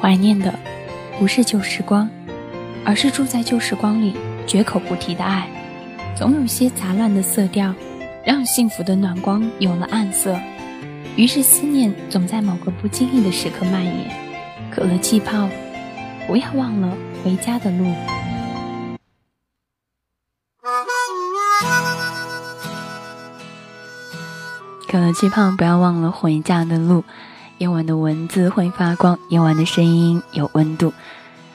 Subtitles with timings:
[0.00, 0.54] 怀念的
[1.18, 2.08] 不是旧时光，
[2.84, 4.16] 而是住在旧时光里
[4.46, 5.48] 绝口不提的爱。
[6.16, 7.74] 总有些杂乱的色调，
[8.24, 10.38] 让幸福的暖光有了暗色。
[11.16, 14.10] 于是思念总在某个不经意的时刻蔓延。
[14.70, 15.48] 可乐气泡，
[16.26, 17.92] 不要忘了回家的路。
[24.88, 27.04] 可乐气泡，不要忘了回家的路。
[27.58, 30.92] 夜晚的文字会发光，夜晚的声音有温度。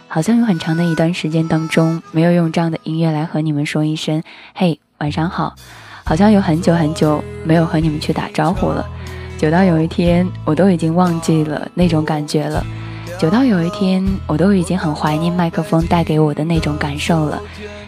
[0.09, 4.21] 好像有很长的一段时间当中，没有用这样的音乐来和你们说一声
[4.53, 5.55] “嘿，晚上好”。
[6.03, 8.85] 好像有很久很久没有和你们去打招呼了，
[9.37, 12.61] 久到有一天我都已经忘记了那种感觉了，
[13.17, 17.41] 久到有一天我都已经很怀念麦克风带给我的那种感受了。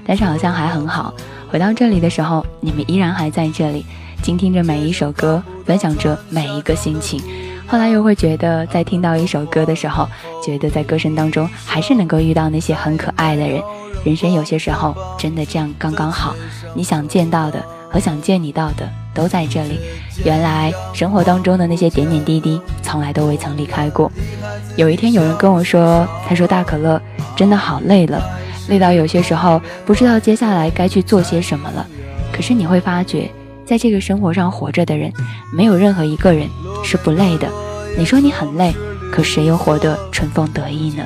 [0.08, 1.14] 但是好像还很好，
[1.50, 3.86] 回到这里的时候，你们依然还在这里，
[4.24, 7.22] 倾听着每一首歌，分享着每一个心情。
[7.68, 10.08] 后来又会觉得，在听到一首歌的时候，
[10.44, 13.62] 觉得在歌声当中还是能够遇到那些很可爱的人。
[14.04, 16.36] 人生有些时候真的这样刚刚好，
[16.76, 19.80] 你想见到的和想见你到的都在这里。
[20.24, 24.12] 原来生活当中的那些点点滴滴，从来都未曾离开过。
[24.76, 27.02] 有一天有人跟我说，他说大可乐
[27.36, 28.22] 真的好累了，
[28.70, 31.86] 累到有些时候不知道接下来该去做些什么了。
[32.32, 33.32] 可是你会发觉，
[33.66, 35.12] 在这个生活上活着的人，
[35.52, 36.48] 没有任何一个人。
[36.84, 37.50] 是不累的，
[37.98, 38.72] 你说你很累，
[39.12, 41.04] 可谁又活得春风得意呢？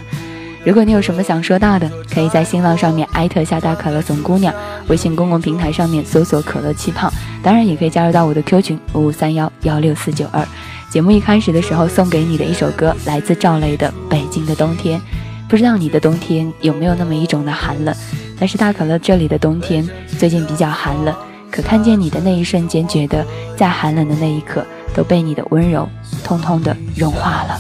[0.66, 4.54] 如果你有什么想说到的，可以在新浪上面艾特下大可乐怂姑娘，
[4.90, 7.10] 微信公共平台上面搜索可乐气泡，
[7.42, 10.46] 当然也可以加入到我的 Q 群五五三幺幺六四九二。
[10.90, 15.00] 节目一开始的时候送给你的一首歌，来自赵雷的《北京的冬天》，
[15.48, 17.96] 不知道你的冬天有没有那么一种的寒冷？
[18.38, 21.16] 但是大可乐这里的冬天最近比较寒冷，
[21.52, 23.26] 可看见你的那一瞬间，觉得
[23.58, 24.66] 在寒冷的那一刻。
[24.92, 25.88] 都被你的温柔
[26.24, 27.60] 通通的融化了。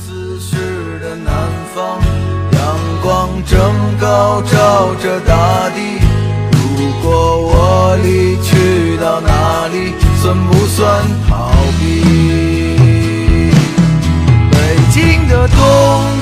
[2.51, 3.59] 阳光正
[3.99, 5.99] 高照着大地。
[6.51, 12.01] 如果我离去到哪里，算不算逃避？
[14.51, 14.57] 北
[14.91, 15.57] 京的冬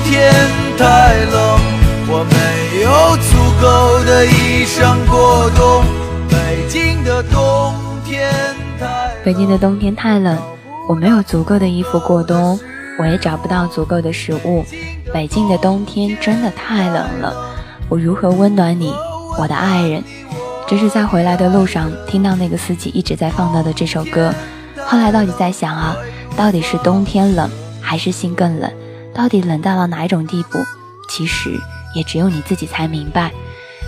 [0.04, 0.30] 天
[0.76, 0.84] 太
[1.24, 1.58] 冷，
[2.06, 3.28] 我没有足
[3.62, 3.64] 够
[4.04, 5.82] 的衣裳过冬。
[6.68, 7.74] 北京的冬
[8.04, 8.30] 天
[8.78, 9.16] 太……
[9.24, 10.38] 北京的冬天太冷。
[10.86, 12.60] 我没有足够的衣服过冬，
[12.98, 14.66] 我也找不到足够的食物。
[15.10, 17.34] 北京的冬天真的太冷了，
[17.88, 18.92] 我如何温暖你，
[19.38, 20.04] 我的爱人？
[20.66, 24.30] 这是在回来的路上听到那个司机一直在放到的这首歌。
[24.84, 25.96] 后来到底在想啊，
[26.36, 28.70] 到底是冬天冷，还是心更冷？
[29.14, 30.58] 到底冷到了哪一种地步？
[31.08, 31.58] 其实
[31.94, 33.32] 也只有你自己才明白。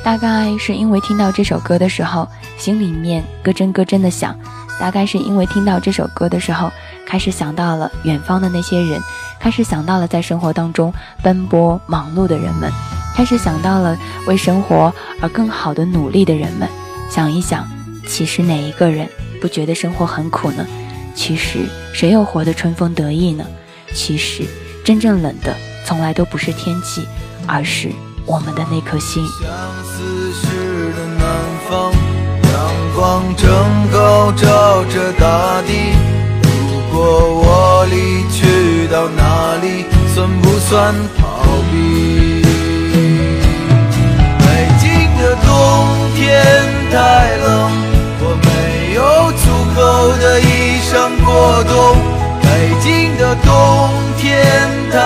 [0.03, 4.37] 大概是因为听到这首歌的时候，心里面咯吱咯吱的响。
[4.81, 6.72] 大概是因为听到这首歌的时候，
[7.06, 8.99] 开始想到了远方的那些人，
[9.38, 10.91] 开始想到了在生活当中
[11.22, 12.72] 奔波忙碌的人们，
[13.15, 13.94] 开始想到了
[14.27, 14.91] 为生活
[15.21, 16.67] 而更好的努力的人们。
[17.11, 17.69] 想一想，
[18.09, 19.06] 其实哪一个人
[19.38, 20.67] 不觉得生活很苦呢？
[21.15, 23.44] 其实谁又活得春风得意呢？
[23.93, 24.44] 其实
[24.82, 27.05] 真正冷的从来都不是天气，
[27.47, 27.91] 而是
[28.26, 29.26] 我们的那颗心。
[29.26, 29.48] 相
[29.84, 31.25] 思时的南
[31.69, 31.92] 方，
[32.42, 32.54] 阳
[32.94, 33.48] 光正
[33.91, 35.94] 高照着大地。
[36.42, 36.48] 如
[36.92, 36.98] 果
[37.42, 37.94] 我离
[38.31, 41.22] 去到哪里，算不算逃
[41.70, 42.42] 避？
[44.38, 44.44] 北
[44.81, 44.88] 京
[45.19, 45.48] 的冬
[46.14, 46.20] 天
[46.91, 46.94] 太
[47.38, 47.47] 冷，
[48.22, 48.48] 我没
[48.94, 49.00] 有
[49.32, 49.42] 足
[49.75, 49.78] 够
[50.19, 50.44] 的衣
[50.91, 50.92] 裳
[51.25, 51.28] 过
[51.64, 51.75] 冬。
[52.42, 52.48] 北
[52.81, 53.48] 京的冬
[54.19, 54.28] 天
[54.91, 54.97] 太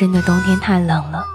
[0.00, 1.26] 真的冬天太冷了，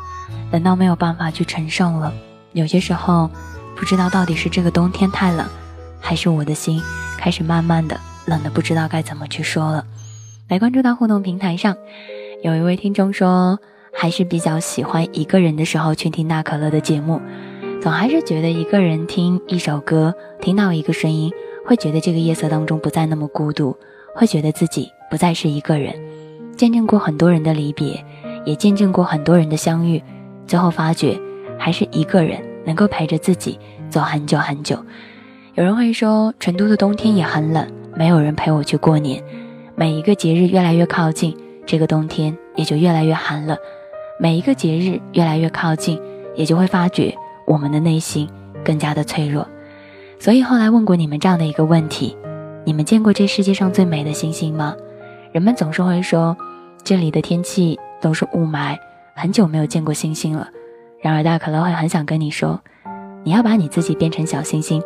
[0.51, 2.11] 冷到没有办法去承受了。
[2.53, 3.29] 有些时候
[3.75, 5.45] 不知道到底是这个冬天太冷，
[6.01, 6.81] 还是我的心
[7.15, 7.95] 开始慢慢的
[8.25, 9.85] 冷的不知道该怎么去说了。
[10.47, 11.77] 来关注到互动平台上，
[12.41, 13.59] 有一位听众说
[13.93, 17.21] ：“还是比较喜欢一个人的时候去听大可乐的节目，
[17.83, 21.31] 总还是觉得一个人听一首歌，听到一个声音，
[21.67, 23.77] 会觉得这个夜色当中不再那么孤独，
[24.15, 25.93] 会觉得自己不再是一个人。
[26.57, 28.03] 见证过很多人的离别，
[28.45, 30.01] 也见证过很多人的相遇，
[30.47, 31.19] 最后发觉
[31.57, 33.59] 还是一个人能够陪着自己
[33.89, 34.77] 走很久很久。
[35.55, 39.21] 有人会说，成都的冬天也很冷，没有人陪我去过年。
[39.75, 43.57] 每一个节日越来越靠近，这个冬天也就越来越寒冷。
[44.19, 45.99] 每一个节日越来越靠近，
[46.35, 47.13] 也就会发觉
[47.45, 48.29] 我们的内心
[48.63, 49.47] 更加的脆弱。
[50.19, 52.15] 所以后来问过你们这样的一个问题：
[52.63, 54.75] 你们见过这世界上最美的星星吗？
[55.33, 56.35] 人们总是会说，
[56.83, 58.77] 这里的天气都是雾霾，
[59.15, 60.47] 很久没有见过星星了。
[61.01, 62.61] 然而大可乐会很想跟你说，
[63.23, 64.79] 你要把你自己变成小星星，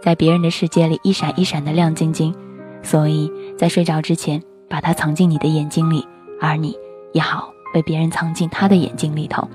[0.00, 2.32] 在别人的世界里一闪一闪的亮晶晶。
[2.80, 3.28] 所以
[3.58, 6.06] 在睡着之前，把它藏进你的眼睛里，
[6.40, 6.78] 而你
[7.12, 9.48] 也好被别人藏进他的眼睛里头。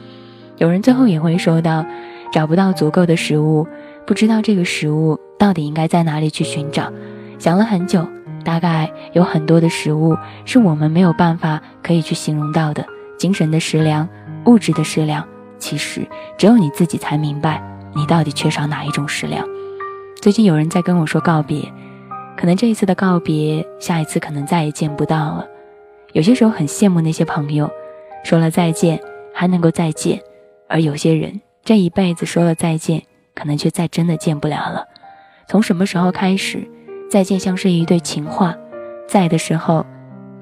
[0.57, 1.85] 有人最后也会说到，
[2.33, 3.65] 找不到足够的食物，
[4.05, 6.91] 不知道这个食物到底应该在哪里去寻找，
[7.39, 8.05] 想了很久，
[8.43, 12.85] 大概有很多的食物是我们没有办法可以去形容到的，
[13.17, 14.07] 精神的食粮，
[14.45, 15.27] 物质的食粮，
[15.57, 16.07] 其实
[16.37, 17.63] 只有你自己才明白，
[17.95, 19.47] 你到底缺少哪一种食粮。
[20.21, 21.71] 最近有人在跟我说告别。
[22.37, 25.47] 可能这一次的告别，下一次可能再也见不到了。
[26.11, 27.71] 有些时候很羡慕那些朋友，
[28.25, 28.99] 说了再见
[29.33, 30.19] 还能够再见，
[30.67, 33.01] 而有些人这一辈子说了再见，
[33.33, 34.85] 可能却再真的见不了了。
[35.47, 36.67] 从什么时候开始，
[37.09, 38.53] 再见像是一对情话，
[39.07, 39.85] 在的时候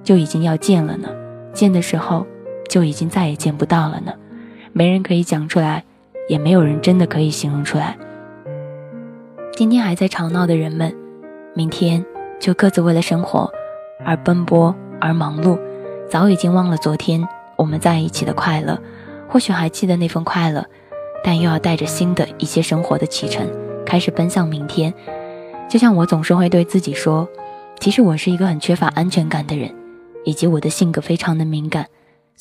[0.03, 1.09] 就已经要见了呢？
[1.53, 2.25] 见的时候
[2.73, 4.11] 就已经再也见不到了呢？
[4.71, 5.83] 没人可以讲出来，
[6.27, 7.95] 也没有人真的可以形容出来。
[9.55, 10.91] 今天还在吵闹的人们。
[11.53, 12.03] 明天
[12.39, 13.47] 就各自为了生活
[14.03, 15.59] 而奔波而忙碌，
[16.09, 17.23] 早已经忘了昨天
[17.57, 18.81] 我们在一起的快乐。
[19.29, 20.65] 或许还记得那份快乐，
[21.23, 23.47] 但又要带着新的一些生活的启程，
[23.85, 24.91] 开始奔向明天。
[25.69, 27.29] 就像我总是会对自己说，
[27.79, 29.71] 其实我是一个很缺乏安全感的人，
[30.23, 31.85] 以及我的性格非常的敏感。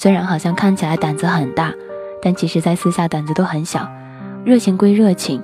[0.02, 1.72] 虽然好像看起来胆子很大，
[2.20, 3.88] 但其实在私下胆子都很小。
[4.44, 5.40] 热情归热情，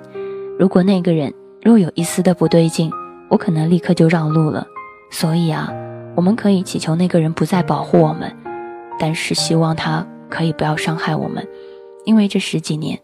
[0.59, 1.33] 如果那个人
[1.63, 2.91] 若有一丝的不对劲。
[3.29, 4.67] 我可能立刻就绕路了，
[5.11, 5.71] 所以啊，
[6.17, 8.35] 我们可以祈求那个人不再保护我们，
[8.99, 11.47] 但是希望他可以不要伤害我们，
[12.05, 12.99] 因为这十几年，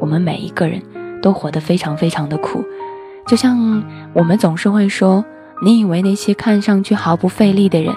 [0.00, 0.82] 我们每一个人
[1.22, 2.62] 都活得非常非常的苦。
[3.26, 3.82] 就像
[4.12, 5.24] 我们总是会说，
[5.62, 7.94] 你以为那些看上去毫不费力的人，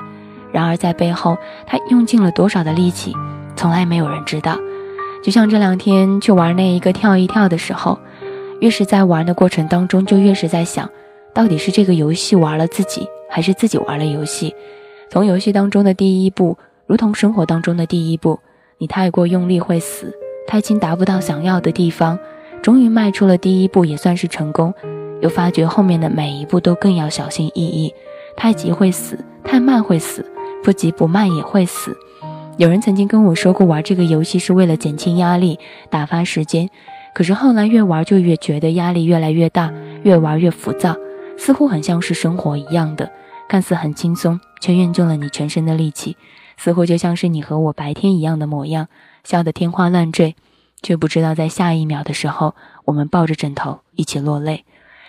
[0.51, 3.15] 然而在背后他用尽了多少的力气，
[3.56, 4.57] 从来没有人知道。
[5.24, 8.00] 就像这两天去玩那一个跳一跳的时候，
[8.59, 10.89] 越是在玩的过程当中，就越是在想。
[11.33, 14.53] 到底是这个游戏玩了自己，还是自己玩了游戏？
[15.09, 16.57] 从游戏当中的第一步，
[16.88, 18.39] 如同生活当中的第一步，
[18.77, 20.13] 你太过用力会死，
[20.48, 22.18] 太轻达不到想要的地方。
[22.62, 24.74] 终于迈出了第一步，也算是成功。
[25.21, 27.94] 又发觉后面的每一步都更要小心翼翼，
[28.36, 30.25] 太急会死，太慢会死，
[30.63, 31.97] 不急不慢也会死。
[32.57, 35.57] 有人曾经跟我说过，玩这个游戏是为了减轻压力，
[35.89, 36.69] 打发时间。
[37.13, 39.73] 可是后来越玩就越觉得压力越来越大，
[40.03, 40.95] 越玩越浮躁。
[41.37, 43.11] 似乎很像是生活一样的，
[43.49, 46.15] 看似很轻松，却用尽了你全身的力气。
[46.57, 48.88] 似乎就像是你和我白天一样的模样，
[49.24, 50.36] 笑得天花乱坠，
[50.83, 52.53] 却不知道在下一秒的时候，
[52.86, 54.65] 我们抱着枕头一起落泪。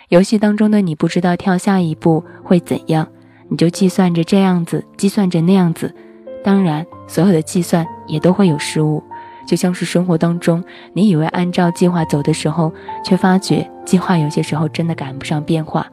[0.09, 3.09] 游戏当中的你不知道跳下一步会怎样，
[3.53, 5.95] 你就计算着这样子，计算着那样子。
[6.43, 9.03] 当然，所有的计算也都会有失误，
[9.47, 12.73] 就像是生活当中，你以为按照计划走的时候，
[13.05, 15.87] 却发觉计划有些时候真的赶不上变化。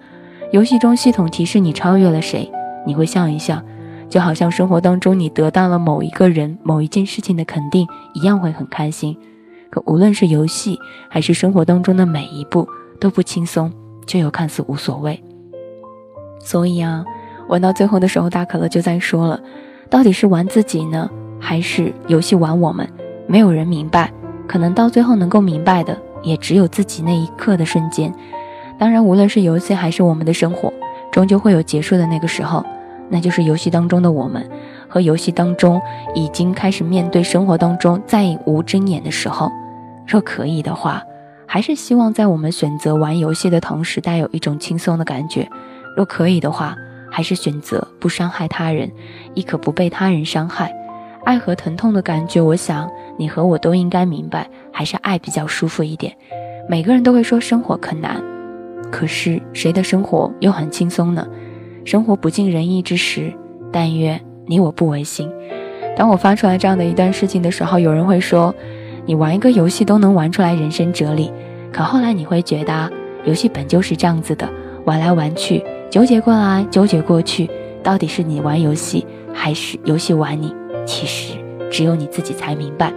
[0.54, 2.50] 游戏中系统提示你超越了谁，
[2.88, 3.62] 你会笑一笑，
[4.08, 9.18] 就好像生活当中你得到了某一个人、某一件事情的肯定一样，会很开心。
[9.70, 12.66] 可无论是游戏还是生活当中的每一步
[13.02, 13.70] 都不轻松，
[14.08, 15.22] 却又看似无所谓。
[16.40, 17.04] 所以啊，
[17.50, 19.40] 玩到最后的时候，大可乐就在说了，
[19.90, 22.88] 到底是玩自己呢，还是游戏玩我们？
[23.28, 24.12] 没有人明白，
[24.48, 28.14] 可能到最后能够明白的，也只有自己那一刻的瞬间。
[28.78, 30.72] 当然，无论是游戏还是我们的生活，
[31.12, 32.64] 终究会有结束的那个时候，
[33.10, 34.48] 那就是游戏当中的我们
[34.88, 35.82] 和游戏当中
[36.14, 39.52] 已经开始面对生活当中再无睁眼的时候。
[40.08, 41.04] 若可以的话，
[41.48, 45.50] 还是希望在我们选择玩游戏的同时，带有一种轻松的感觉。
[45.96, 46.76] 若可以的话，
[47.12, 48.92] 还是选择不伤害他人，
[49.34, 50.74] 亦可不被他人伤害。
[51.26, 56.16] 爱和疼痛的感觉，我想你和我都应该明白，还是爱比较舒服一点。
[56.68, 58.24] 每个人都会说生活可难。
[58.92, 61.28] 可是谁的生活又很轻松呢？
[61.86, 63.34] 生活不尽人意之时，
[63.72, 65.30] 但愿你我不违心。
[65.96, 68.56] 当我发出来这样的一段事情的时候，有人会说，
[69.06, 71.32] 你玩一个游戏都能玩出来人生哲理。
[71.72, 72.92] 可后来你会觉得，
[73.26, 74.50] 游戏本就是这样子的，
[74.86, 77.50] 玩来玩去，纠结过来，纠结过去，
[77.82, 80.54] 到底是你玩游戏，还是游戏玩你？
[80.86, 81.34] 其实
[81.72, 82.94] 只有你自己才明白。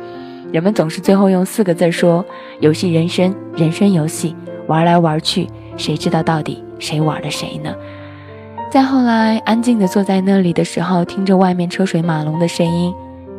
[0.53, 2.23] 人们总是最后用四个字说：
[2.61, 7.75] 游戏人生，人生游戏，玩来玩去，谁知道到底谁玩了谁呢？
[8.71, 12.93] 再后来，安静地坐在那里的时候，听着外面车水马龙的声音，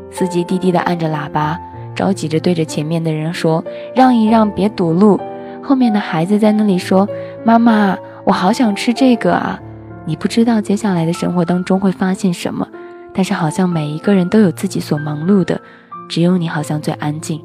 [0.09, 1.59] 司机滴滴地按着喇叭。
[1.95, 5.19] 着急着对着前面的人说：“让一让，别堵路。”
[5.61, 7.07] 后面的孩子在那里说
[7.45, 7.95] ：“妈妈，
[8.25, 9.59] 我好想吃这个啊！”
[10.05, 12.67] 你不知道接下来的生活当中会发现什么，
[13.13, 15.61] 但是好像每一个人都有自己所忙碌的，
[16.09, 17.41] 只有你好像最安静。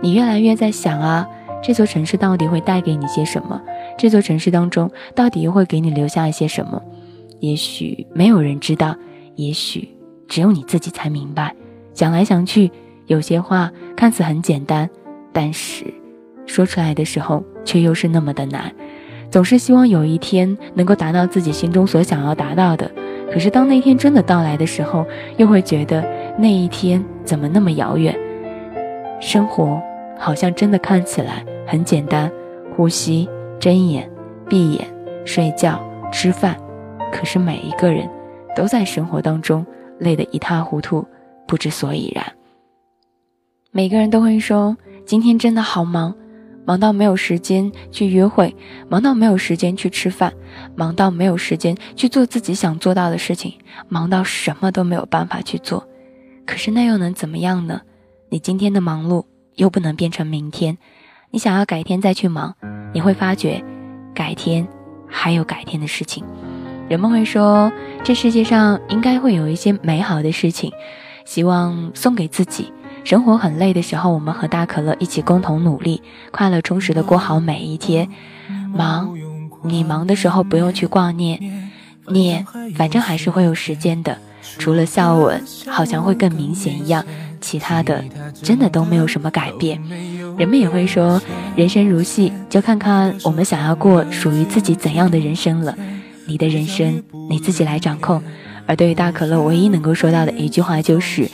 [0.00, 1.26] 你越来越在想啊，
[1.62, 3.60] 这座城市到底会带给你些什么？
[3.98, 6.82] 这座城市当中到底又会给你留下一些什么？
[7.40, 8.96] 也许没有人知道，
[9.36, 9.88] 也许
[10.26, 11.54] 只有你自己才明白。
[11.94, 12.70] 想来想去。
[13.08, 14.86] 有些话看似很简单，
[15.32, 15.86] 但是
[16.44, 18.70] 说出来的时候却又是那么的难。
[19.30, 22.90] 总是希望有一天能够达到自己心中所想要达到的，
[23.32, 25.06] 可是当那天真的到来的时候，
[25.36, 26.04] 又会觉得
[26.38, 28.18] 那一天怎么那么遥远？
[29.20, 29.80] 生活
[30.18, 32.30] 好像真的看起来很简单，
[32.74, 33.28] 呼吸、
[33.60, 34.10] 睁眼、
[34.48, 34.86] 闭眼、
[35.24, 35.78] 睡觉、
[36.10, 36.56] 吃饭，
[37.12, 38.08] 可是每一个人
[38.56, 39.66] 都在生活当中
[39.98, 41.04] 累得一塌糊涂，
[41.46, 42.24] 不知所以然。
[43.70, 46.14] 每个人都会说：“今天真的好忙，
[46.68, 48.54] 忙到没有时间去约会，
[48.90, 50.34] 忙到没有时间去吃饭，
[50.76, 53.54] 忙到没有时间去做自己想做到的事情，
[53.88, 55.88] 忙到什么都没有办法去做。
[56.44, 57.80] 可是那又能怎么样呢？
[58.28, 60.76] 你今天的忙碌又不能变成明天。
[61.30, 62.54] 你想要改天再去忙，
[62.92, 63.64] 你会发觉，
[64.14, 64.68] 改天
[65.08, 66.22] 还有改天的事情。
[66.86, 67.72] 人们会说，
[68.04, 70.70] 这世界上应该会有一些美好的事情，
[71.24, 72.70] 希望送给自己。”
[73.08, 78.06] 生活很累的时候，我们和大可乐一起共同努力，快乐充实的过好每一天。
[78.74, 79.16] 忙，
[79.64, 81.70] 你忙的时候不用去挂念，
[82.08, 82.44] 念，
[82.76, 84.18] 反正还是会有时间的。
[84.58, 87.02] 除了笑吻好像会更明显一样，
[87.40, 88.04] 其他的
[88.42, 89.80] 真的都没有什么改变。
[90.36, 91.18] 人们也会说，
[91.56, 95.74] 人生如戏，就看看我们想要过属于自己怎样的人生了。
[96.26, 98.22] 你的人生你自己来掌控。
[98.66, 101.26] 而对于大可乐，唯一能够说到的一句话就是，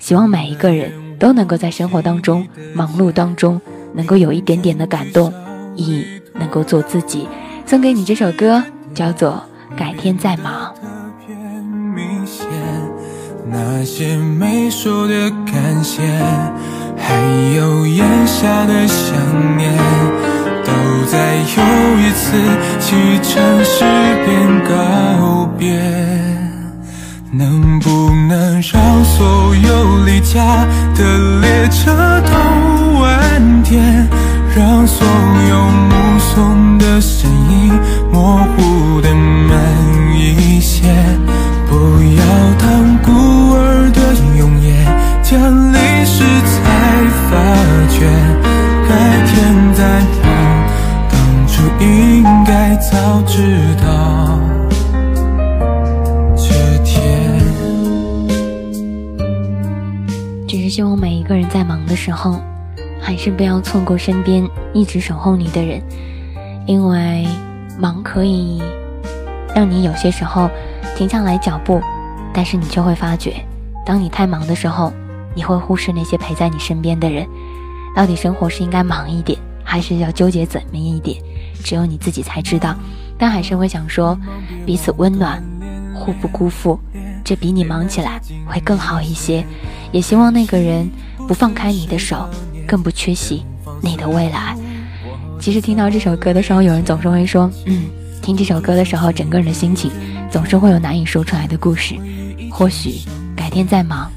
[0.00, 1.03] 希望每一个人。
[1.18, 3.60] 都能够在生活当中、忙碌当中，
[3.94, 5.32] 能够有一点点的感动，
[5.76, 6.04] 亦
[6.34, 7.28] 能够做自己。
[7.66, 8.62] 送给你这首歌，
[8.94, 9.42] 叫做
[9.78, 10.74] 《改天再忙》。
[13.46, 16.02] 那些没说的感谢，
[16.96, 17.14] 还
[17.54, 19.72] 有咽下的想念，
[20.64, 20.72] 都
[21.06, 21.42] 在又
[22.00, 22.36] 一次
[22.80, 23.84] 启程时
[24.24, 25.78] 便告别。
[27.30, 27.90] 能不
[28.28, 30.66] 能让所有离家
[30.96, 31.92] 的列车
[32.22, 32.32] 都
[33.00, 34.08] 晚点，
[34.56, 35.06] 让所
[35.48, 37.72] 有目送的身影
[38.12, 39.56] 模糊的慢
[40.18, 40.88] 一些？
[41.70, 42.22] 不要
[42.58, 43.12] 当孤
[43.54, 44.00] 儿的
[44.36, 44.74] 永远，
[45.22, 46.58] 将离时才
[47.30, 47.32] 发
[47.90, 48.04] 觉，
[48.88, 48.90] 改
[49.26, 49.32] 天
[49.74, 49.80] 再
[50.24, 50.28] 忙，
[51.08, 51.14] 当
[51.46, 53.73] 初应该早知
[60.74, 62.42] 希望每一个人在忙的时候，
[63.00, 65.80] 还是不要错过身边一直守候你的人，
[66.66, 67.24] 因为
[67.78, 68.60] 忙可以
[69.54, 70.50] 让你有些时候
[70.96, 71.80] 停下来脚步，
[72.32, 73.36] 但是你就会发觉，
[73.86, 74.92] 当你太忙的时候，
[75.32, 77.24] 你会忽视那些陪在你身边的人。
[77.94, 81.16] 到底生活是应该忙一点，还是要纠结怎么一点？
[81.62, 82.74] 只有你自己才知道。
[83.16, 84.18] 但还是会想说，
[84.66, 85.40] 彼此温暖，
[85.94, 86.76] 互不辜负。
[87.22, 89.46] 这比你忙起来会更好一些，
[89.94, 90.90] 也希望那个人
[91.28, 92.28] 不放开你的手，
[92.66, 93.44] 更不缺席
[93.80, 94.56] 你的未来。
[95.40, 97.84] 其实听到这首歌的时候，有人总是会说：“嗯，
[98.20, 99.92] 听这首歌的时候，整个人的心情
[100.28, 101.94] 总是会有难以说出来的故事。
[102.50, 103.02] 或许
[103.36, 104.10] 改天再忙，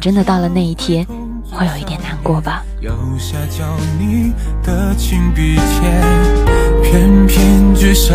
[0.00, 1.06] 真的到了那一天，
[1.50, 3.64] 会有一点难过吧。”右下角
[3.98, 4.32] 你
[4.62, 6.02] 的亲笔签
[6.82, 8.14] 偏偏聚少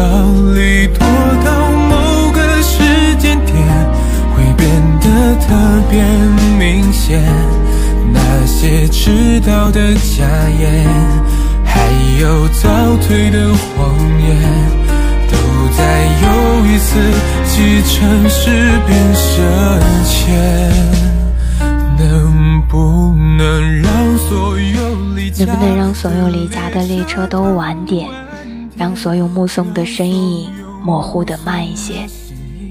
[0.55, 1.05] 离多
[1.45, 2.81] 到某个时
[3.19, 3.55] 间点
[4.35, 4.43] 会。
[4.55, 4.92] 变
[5.35, 6.03] 特别
[6.57, 7.21] 明显，
[8.11, 10.25] 那些迟到的假
[10.59, 10.87] 言，
[11.65, 11.87] 还
[12.19, 12.69] 有早
[13.05, 14.29] 退的谎言，
[15.29, 15.35] 都
[15.75, 16.99] 在又一次
[17.45, 18.49] 启程时
[18.87, 20.13] 变深浅。
[21.97, 28.07] 能不能让所有离家能不能让所有离家的列车都晚点，
[28.75, 30.49] 让所有目送的身影
[30.83, 31.93] 模糊的慢一些？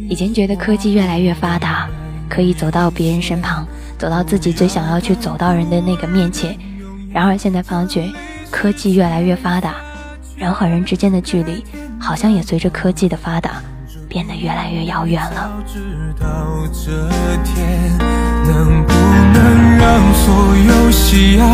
[0.09, 1.89] 以前觉得科技越来越发达。
[2.33, 3.67] 可以走到别人身旁，
[3.99, 6.57] 走到自己最想要去走到人的那个面前。
[7.13, 8.11] 然而现在发觉，
[8.51, 9.75] 科技越来越发达，
[10.35, 11.63] 人和人之间的距离，
[12.01, 13.63] 好像也随着科技的发达，
[14.09, 15.53] 变得越来越遥远了。
[18.47, 18.95] 能不
[19.35, 21.47] 能让所有夕阳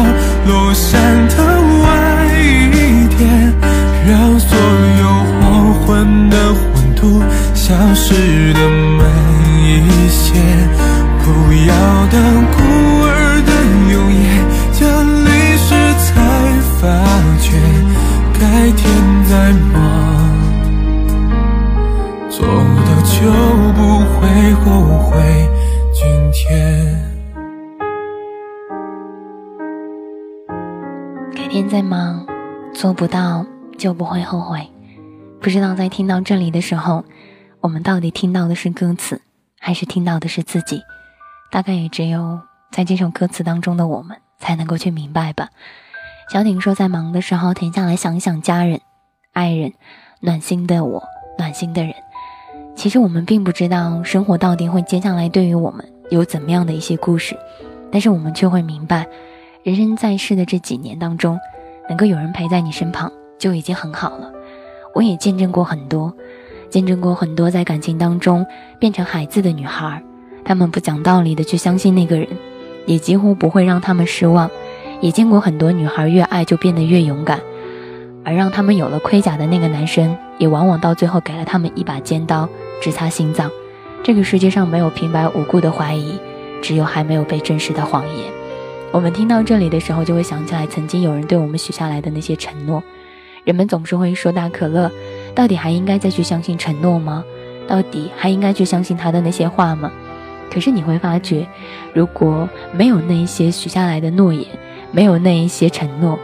[0.47, 1.45] 落山的
[1.83, 3.53] 晚一点，
[4.07, 4.57] 让所
[5.01, 5.07] 有
[5.41, 7.21] 黄昏的混沌
[7.69, 8.15] 消失
[8.55, 8.61] 的
[8.97, 9.05] 慢
[9.63, 10.33] 一些，
[11.23, 12.19] 不要等
[12.51, 12.57] 孤
[13.05, 13.13] 儿
[13.45, 13.53] 的
[13.93, 14.25] 永夜
[14.73, 14.81] 降
[15.23, 16.09] 临时才
[16.81, 16.89] 发
[17.43, 17.53] 觉，
[18.33, 18.41] 改
[18.73, 18.89] 天
[19.29, 19.77] 再忙，
[22.31, 22.41] 做
[22.87, 23.15] 的就
[23.75, 24.19] 不会
[24.65, 24.65] 后
[25.11, 25.21] 悔。
[25.93, 26.01] 今
[26.33, 26.49] 天，
[31.37, 32.25] 改天再忙，
[32.73, 33.45] 做不到
[33.77, 34.67] 就不会后悔。
[35.41, 37.05] 不知道在听到这里的时候，
[37.61, 39.21] 我们到底听到的是歌词，
[39.59, 40.81] 还是听到的是自己？
[41.51, 45.49] 大概也只有在这首歌词当中的我们，才能够去明白吧。
[46.31, 48.81] 小婷说，在忙的时候停下来想一想家人、
[49.33, 49.73] 爱人、
[50.21, 51.03] 暖心的我、
[51.37, 51.93] 暖心的人。
[52.77, 57.37] 其实我们并不知道生活到底会接下来对于我们有怎么样的一些故事，
[57.91, 59.05] 但是我们却会明白，
[59.65, 61.37] 人生在世的这几年当中，
[61.89, 64.31] 能够有人陪在你身旁就已经很好了。
[64.95, 66.15] 我也见证过很多，
[66.71, 68.47] 见证过很多在感情当中
[68.79, 70.03] 变成孩子的女孩，
[70.45, 72.29] 她们不讲道理的去相信那个人，
[72.87, 74.51] 也几乎不会让他们失望。
[75.01, 77.41] 也见过很多女孩越爱就变得越勇敢，
[78.25, 82.49] 而让他们有了盔甲的那个男生，也往往到最后给了他们一把尖刀。
[82.81, 83.51] 直插心脏。
[84.05, 86.17] 这个世界上没有平白无故的怀疑，
[86.63, 88.27] 只有还没有被证实的谎言。
[88.93, 92.81] 我们听到这里的时候，就会想起来曾经有人对我们许下来的那些承诺。
[93.43, 94.89] 人们总是会说：“大可乐，
[95.39, 97.23] 到底还应该再去相信承诺吗？
[97.69, 99.89] 到底还应该去相信他的那些话吗？”
[100.51, 101.47] 可是你会发觉，
[101.95, 104.45] 如果没有那一些许下来的诺言，
[104.91, 106.19] 没有那一些承诺，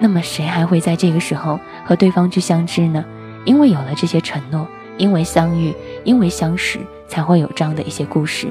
[0.00, 3.04] 那么谁还会在这个时候和对方去相知呢？
[3.44, 4.66] 因为有了这些承诺。
[4.98, 5.74] 因为相遇，
[6.04, 8.48] 因为相识，才会有这样的一些故事。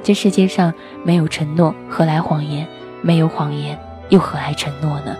[0.00, 2.64] 这世界上没有承诺，何来谎言？
[3.02, 3.76] 没有谎言，
[4.08, 5.16] 又何来承诺呢？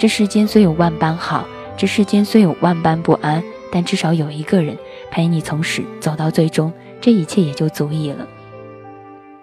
[0.00, 3.40] 这世间虽有万般好，这世间虽有万般不安，
[3.76, 4.74] 但至少有一个人
[5.10, 8.26] 陪你从始走到最终，这一切也就足以了。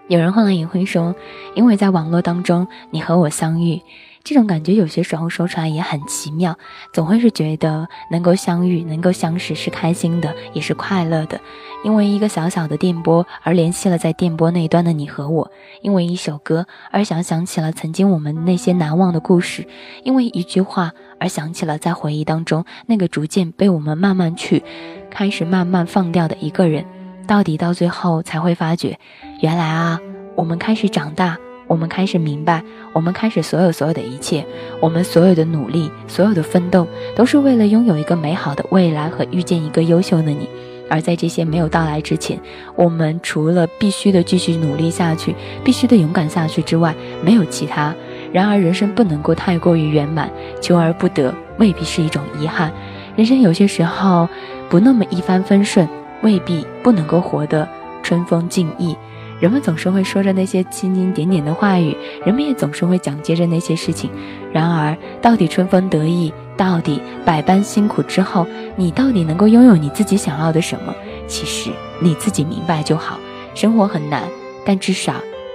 [0.07, 1.13] 有人后来也会说，
[1.53, 3.79] 因为在网络当中，你和我相遇。
[4.23, 6.57] 这种感觉有些时候说出来也很奇妙，
[6.93, 11.39] 总会是觉得能够相遇、能够相识是开心的，也是快乐的。
[11.83, 19.63] 因为一个小小的电波而联系了在电波那一端的你和我；因为一首歌而想想起了曾经我们那些难忘的故事；
[20.03, 20.93] 因为一句话
[21.23, 24.61] 而想起了在回忆当中那个逐渐被我们慢慢去
[25.09, 26.83] 开始慢慢放掉的一个人。
[27.25, 28.99] 到底到最后才会发觉，
[29.39, 30.01] 原来啊，
[30.35, 31.37] 我们开始长大。
[31.65, 34.45] 我们开始明白，我们开始所有所有的一切，
[34.81, 40.49] 我们所有的努力，所有的奋斗，都是为了拥有一个美好的未来和遇见一个优秀的你。
[40.89, 42.37] 而在这些没有到来之前，
[42.75, 45.33] 我们除了必须的继续努力下去，
[45.63, 47.95] 必须的勇敢下去之外，没有其他。
[48.33, 52.69] 然而，人生不能够太过于圆满，求而不得未必是一种遗憾。
[53.15, 54.27] 人生有些时候
[54.69, 55.87] 不那么一帆风顺，
[56.23, 57.65] 未必不能够活得
[58.01, 58.97] 春风尽意。
[59.39, 64.09] 人们总是会说着那些蜻蜓点点的话语，人们也总是会讲接着那些事情。
[64.51, 70.95] 然而，到底春风得意，到底百般辛苦之后，你到底能够拥有你自己想要的什么？
[71.27, 71.69] 其实
[71.99, 73.19] 你自己明白就好。
[73.53, 74.23] 生活很难，
[74.65, 75.13] 但至少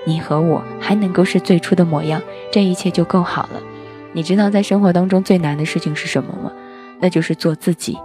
[0.09, 3.61] 你和我还能够是最初的模样，这一切就够好了。
[4.13, 6.51] 你知道在生活当中最难的事情是什么吗？
[6.99, 7.97] 那就是做自己。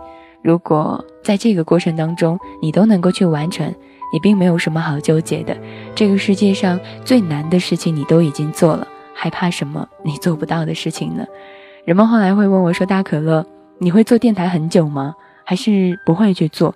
[0.44, 3.74] 如果在这个过程当中你都能够去完成。
[4.14, 5.58] 你并没有什么好纠结的，
[5.96, 11.26] 这个世界上最难的事情你都已经做了，还怕什么你做不到的事情呢？
[11.84, 13.44] 人们后来会问我说：“大可乐，
[13.80, 15.16] 你会做电台很久吗？
[15.44, 16.76] 还是不会去做？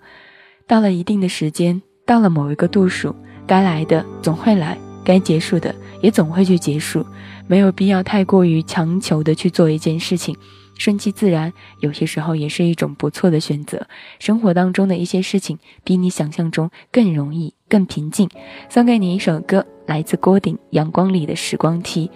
[0.66, 3.14] 到了一定的时间，到了某一个度数，
[3.46, 4.76] 该来的总会来，
[5.08, 7.06] 该结束的也总会去结束，
[7.48, 10.36] 没有必要太过于强求的去做一件事情。”
[10.78, 13.88] 顺其自然，有些时候也是一种不错的选择。
[14.20, 18.30] 生活当中的一些事情，比你想象中更容易、更平静。
[18.70, 22.08] 送给你一首歌，来自郭顶《阳光里的时光梯》。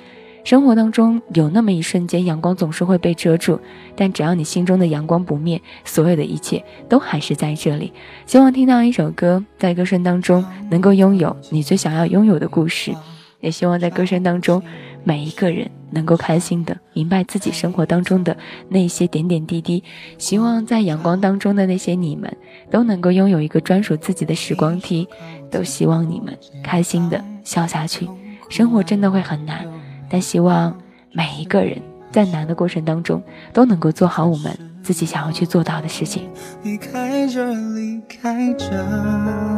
[0.43, 3.59] 生活当中有那么一瞬间，阳光总是会被遮住，
[3.95, 7.93] 但只要你心中的阳光不灭，所有的一切都还是在这里。
[8.25, 12.91] 希望听到一首歌，在歌声当中能够拥有你最想要拥有的故事，
[13.39, 14.61] 也希望在歌声当中。
[15.03, 18.37] 每一个人能够开心的明白自己生活当中的
[18.69, 19.83] 那些点点滴滴，
[20.19, 22.31] 希望在阳光当中的那些你们
[22.69, 25.07] 都能够拥有一个专属自己的时光梯，
[25.49, 28.07] 都希望你们开心的笑下去。
[28.47, 29.65] 生活真的会很难，
[30.11, 30.77] 但希望
[31.13, 36.27] 每一个人在难的过程当中都能够做好我们自己想要去做到的事情。
[36.63, 38.67] 离开这，离开这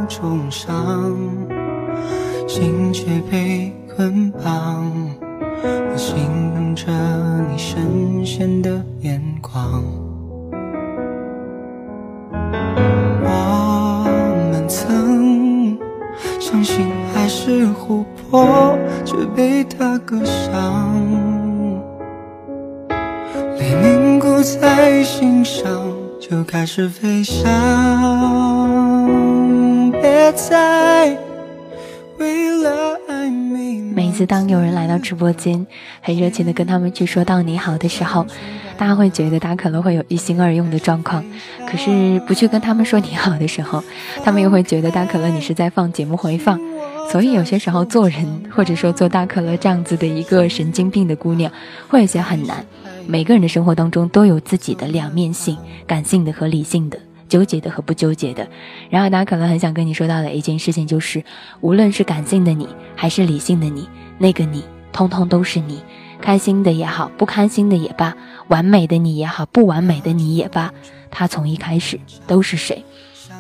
[0.08, 1.18] 重伤，
[2.48, 4.86] 心却被捆绑。
[5.64, 6.18] 我心
[6.54, 6.92] 等着
[7.50, 10.03] 你深陷的眼光。
[18.34, 18.78] 我。
[19.06, 21.82] 却被他割伤，
[23.60, 25.66] 泪凝固在心上，
[26.20, 27.44] 就开始飞翔。
[30.02, 31.18] 别再
[32.18, 35.68] 为了爱每次当有人来到直播间，
[36.02, 38.26] 很热情的跟他们去说到你好的时候，
[38.78, 41.24] 大家会觉得他可能会有一心二用的状况。
[41.70, 43.84] 可是不去跟他们说你好的时候，
[44.24, 46.58] 他们又会觉得大可乐你是在放节目回放。
[47.12, 51.52] 所以有些时候做人，或者说做大可乐这样子的一个神经病的姑娘，
[51.88, 52.66] 会有些很难。
[53.06, 58.48] 每个人的生活当中都有自己的两面性，感性的和理性的，纠结的和不纠结的。
[58.90, 61.24] 然而大可乐很想跟你说到的一件事情就是，
[61.62, 63.88] 无论是感性的你，还是理性的你，
[64.18, 65.82] 那个你，通通都是你。
[66.22, 68.16] 开心的也好，不开心的也罢，
[68.48, 70.74] 完美的你也好，不完美的你也罢，
[71.12, 72.82] 他从一开始都是谁？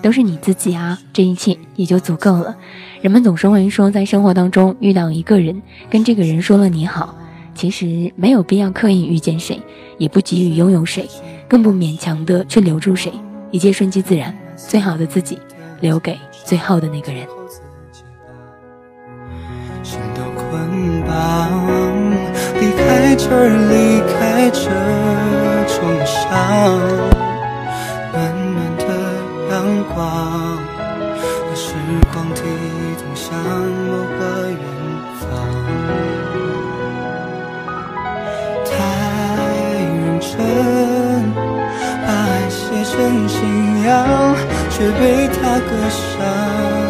[0.03, 2.55] 都是你自己啊，这一切也就足够了。
[3.01, 7.15] 人们总是会说，在生活当中遇到一个人，跟这个人说了你好，
[7.55, 9.61] 其实没有必要刻意遇见谁，
[9.97, 11.09] 也不急于拥有谁，
[11.47, 13.13] 更不勉强的去留住谁，
[13.49, 15.39] 一切顺其自然，最好的自己
[15.79, 17.25] 留给最后的那个人。
[19.83, 21.49] 心都捆绑，
[22.59, 24.69] 离开这，离开这
[25.69, 27.32] 重伤。
[29.93, 30.59] 光，
[31.47, 31.73] 那时
[32.11, 32.41] 光机
[32.97, 34.57] 通向某个远
[35.19, 35.21] 方。
[38.65, 38.71] 太
[39.79, 40.31] 认真，
[42.05, 42.93] 把爱写成
[43.27, 43.37] 信
[43.83, 43.91] 仰，
[44.69, 46.82] 却被他割伤。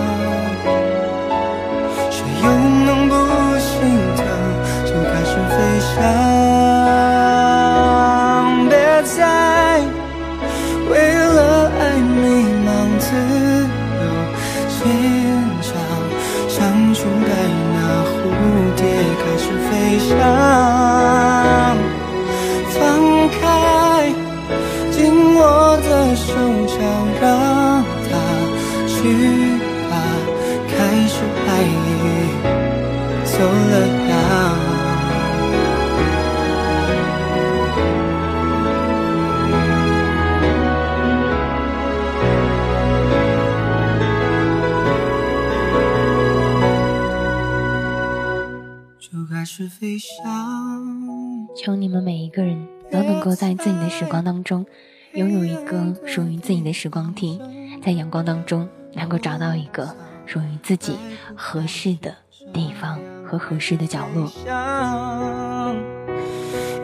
[51.55, 54.65] 求你们每一个人都能够在自己的时光当中，
[55.13, 57.39] 拥有一个属于自己的时光梯，
[57.83, 60.93] 在阳光当中能够找到一个属于自己
[61.35, 62.15] 合适的
[62.53, 64.31] 地方和合适的角落。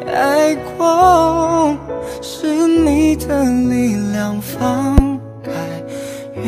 [0.05, 1.77] 爱过
[2.21, 4.95] 是你的力量，放
[5.43, 5.51] 开
[6.35, 6.43] 月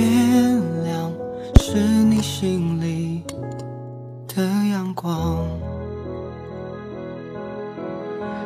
[0.84, 1.14] 亮
[1.60, 3.24] 是你心里
[4.28, 5.61] 的阳光。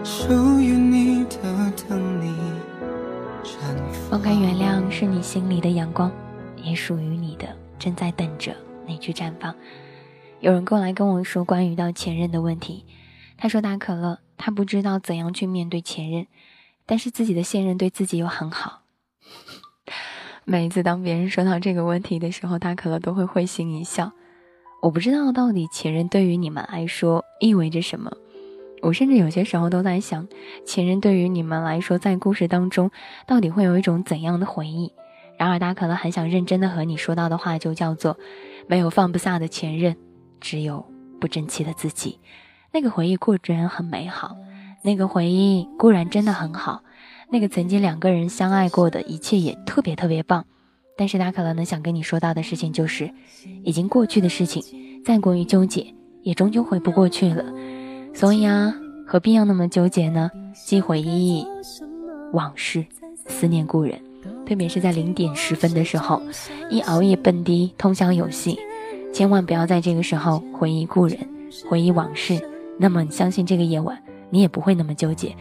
[0.06, 2.32] 属于你的等你
[3.44, 3.58] 绽
[4.08, 6.12] 放开原谅是你心里的阳光，
[6.62, 7.48] 也属于你的
[7.80, 9.56] 正在等着你去绽放。
[10.42, 12.86] 有人过来跟我说关于到前任的问题，
[13.36, 16.28] 他说大可乐他不知道怎样去面对前任，
[16.86, 18.84] 但是自己的现任对自己又很好。
[20.44, 24.12] 每一次当别人说到这个问题的时候，大可乐都会会心一笑。
[24.84, 28.12] 我不知道到底前任对于你们来说意味着什么。
[28.82, 30.28] 我甚至有些时候都在想，
[30.66, 32.92] 前任对于你们来说，在故事当中
[33.26, 34.94] 到底会有一种怎样的回忆？
[35.38, 38.18] 然而，他可能很想认真的和你说到的话，就叫做：
[38.68, 39.96] 没有放不下的前任，
[40.40, 40.86] 只有
[41.20, 42.20] 不争气的自己。
[42.72, 44.38] 那个回忆固然很美好，
[44.84, 46.84] 那个回忆固然真的很好，
[47.30, 50.46] 那个曾经两个人相爱过的一切也特别特别棒。
[50.98, 53.12] 但是，他可能想跟你说到的事情就是，
[53.64, 57.44] 已经过去的事情，再过于纠结，也终究回不过去了。
[58.16, 58.74] 所以啊，
[59.06, 60.32] 何必要那么纠结呢？
[60.54, 61.46] 既回忆
[62.32, 62.86] 往事，
[63.28, 64.00] 思念故人，
[64.46, 66.22] 特别是在零点十分的时候，
[66.70, 68.58] 一熬夜蹦迪通宵游戏，
[69.14, 71.20] 千万不要在这个时候回忆故人，
[71.70, 72.40] 回忆往事。
[72.80, 75.36] 那么，你相信这个夜晚，你也不会那么纠结。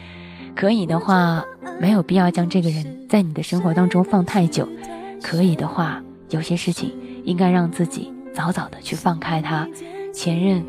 [0.56, 1.44] 可以的话，
[1.80, 4.68] 没有必要将这个人在你的生活当中放太久。
[5.22, 6.92] 可以的话，有些事情
[7.24, 9.68] 应该让自己早早的去放开它。
[10.12, 10.64] 前任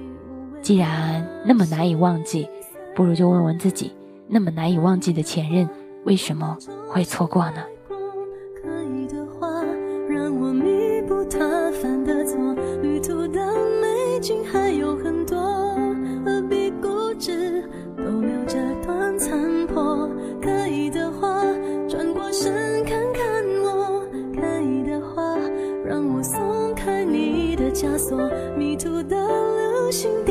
[0.65, 2.49] 既然那么难以忘记，
[2.95, 3.91] 不如就问问自己，
[4.27, 5.69] 那么难以忘记的前任
[6.05, 6.57] 为什么
[6.89, 7.63] 会错过呢？
[7.87, 9.47] 可以的话，
[10.09, 11.39] 让我弥补他
[11.73, 12.55] 犯的错。
[12.81, 13.45] 旅途的
[13.79, 15.37] 美景还有很多，
[16.25, 17.61] 何必固执？
[17.95, 20.09] 都留这段残破。
[20.41, 21.43] 可以的话，
[21.87, 24.01] 转过身看看我。
[24.33, 25.37] 可以的话，
[25.85, 28.17] 让我松开你的枷锁。
[28.57, 29.54] 迷途的我。
[29.91, 30.25] 今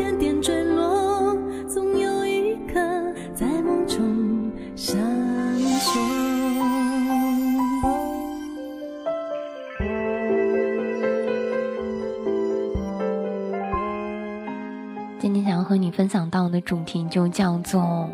[15.33, 18.11] 天想要和你分享到的主题就叫做：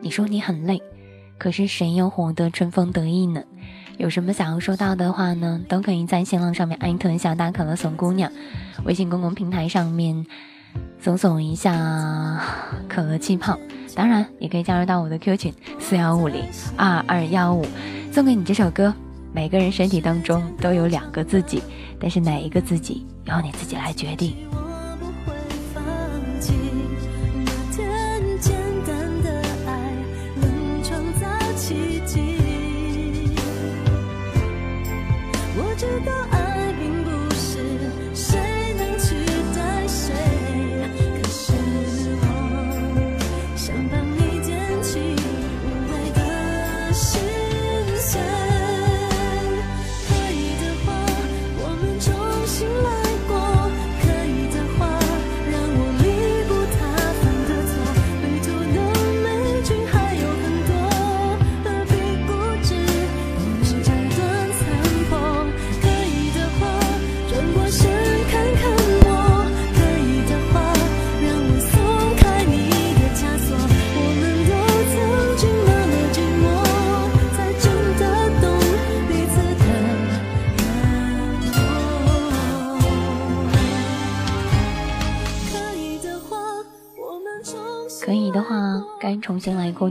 [0.00, 0.82] 你说你很累，
[1.38, 3.44] 可是谁又活得春风得意呢？
[3.98, 5.60] 有什么想要说到的话呢？
[5.68, 8.32] 都可以在新浪上面艾特小大可乐怂姑娘，
[8.84, 10.26] 微信公共平台上面
[11.02, 12.40] 搜索一下
[12.88, 13.58] 可乐气泡，
[13.92, 16.44] 当然也可以加入到我的 Q 群四幺五零
[16.76, 17.66] 二二幺五，
[18.12, 18.94] 送给你这首歌。
[19.32, 21.60] 每个人身体当中都有两个自己，
[21.98, 24.36] 但是哪一个自己由你自己来决定。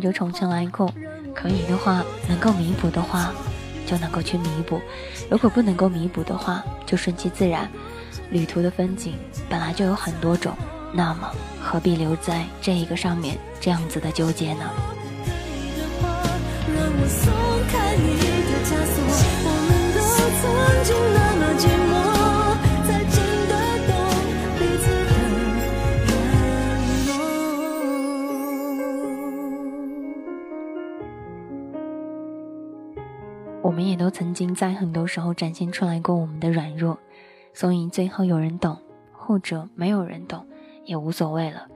[0.02, 0.92] 就重新来过，
[1.36, 3.32] 可以的话，能够弥补的话，
[3.86, 4.82] 就能够去弥补；
[5.30, 7.70] 如果不能够弥补的话，就顺其自然。
[8.32, 9.14] 旅途的风景
[9.50, 10.54] 本来就有很多种，
[10.94, 11.30] 那么
[11.62, 14.70] 何必留在这一个上面这样子的纠结呢？
[16.64, 16.84] 我
[21.44, 22.21] 们也
[34.02, 36.98] 都曾经在很多时候展现出来过我们的软弱，
[37.54, 38.82] 所以最后有人懂，
[39.14, 40.48] 或者没有人懂，
[40.86, 41.68] 也无所谓了。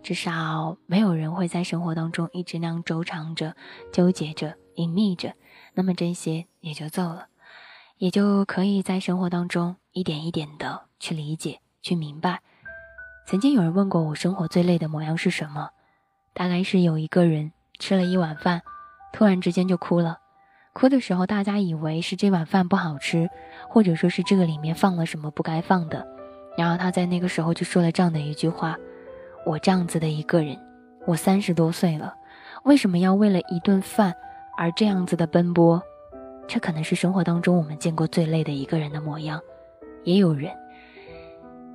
[0.00, 3.56] 至少没有人会在生活当中一直那样周长着、
[3.90, 5.34] 纠结着、隐秘着，
[5.74, 7.26] 那么这些也就够了，
[7.98, 12.42] 也就可以在生活当中一点一点的去理解、去明白。
[13.26, 15.70] 曾经有人问过我，生活最累的模样是什么？
[16.32, 18.62] 大概是有一个人吃了一碗饭，
[19.12, 20.20] 突然之间就哭了。
[20.72, 23.28] 哭的时候，大家以为是这碗饭不好吃，
[23.68, 26.06] 或者说是这个里面放了什么不该放的。
[26.56, 28.76] 然后他在那个时候就说了这样的一句话
[29.44, 30.58] ：“我这样子的一个人，
[31.06, 32.14] 我三十多岁了，
[32.64, 34.14] 为什么要为了一顿饭
[34.56, 35.82] 而这样子的奔波？
[36.48, 39.40] 这可能是生活当中我们见过最累的一个人的模样。
[40.04, 40.50] 也有人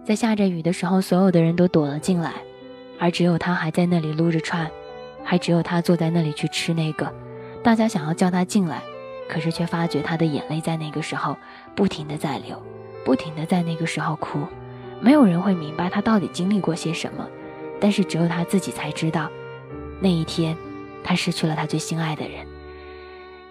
[0.03, 2.33] 在下着雨的时候，所有的人都躲了进来，
[2.99, 4.69] 而只有他还在那里撸着串，
[5.23, 7.13] 还只有他坐在那里去吃那个。”
[7.63, 8.81] 大家想要叫他进来，
[9.27, 11.35] 可是却发觉他的眼泪在那个时候
[11.75, 12.61] 不停的在流，
[13.03, 14.39] 不停的在那个时候哭。
[15.01, 17.27] 没有人会明白他到底经历过些什么，
[17.79, 19.29] 但是只有他自己才知道，
[19.99, 20.55] 那一天
[21.03, 22.45] 他失去了他最心爱的人。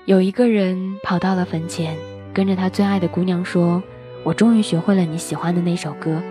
[0.07, 1.97] 有一个人跑到了坟前，
[2.33, 3.83] 跟着他最爱的姑娘说
[4.25, 6.23] ：“我终于学会了你喜欢的那首歌，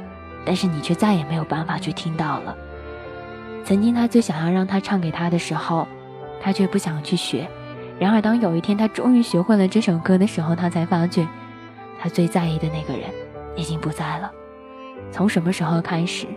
[0.44, 2.56] 但是你却再也没有办法去听到了。
[3.64, 5.88] 曾经他最想要让他唱给他的时候，
[6.42, 7.48] 他却不想去学。”
[7.98, 11.26] 然而，当有一天他终于学会了这首歌的时候，他才发觉，
[12.00, 13.10] 他最在意的那个人
[13.56, 14.32] 已经不在了。
[15.12, 16.28] 从什么时候开始，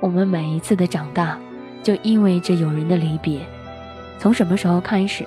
[0.00, 1.38] 我们每一次的长大，
[1.82, 3.40] 就意味着有人的离别？
[4.18, 5.24] 从什么时候开始，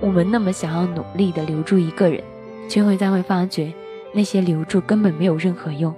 [0.00, 2.22] 我们那么想要努力的留住一个人，
[2.68, 3.70] 却会再会发觉，
[4.14, 5.94] 那些留住根本没有任何用。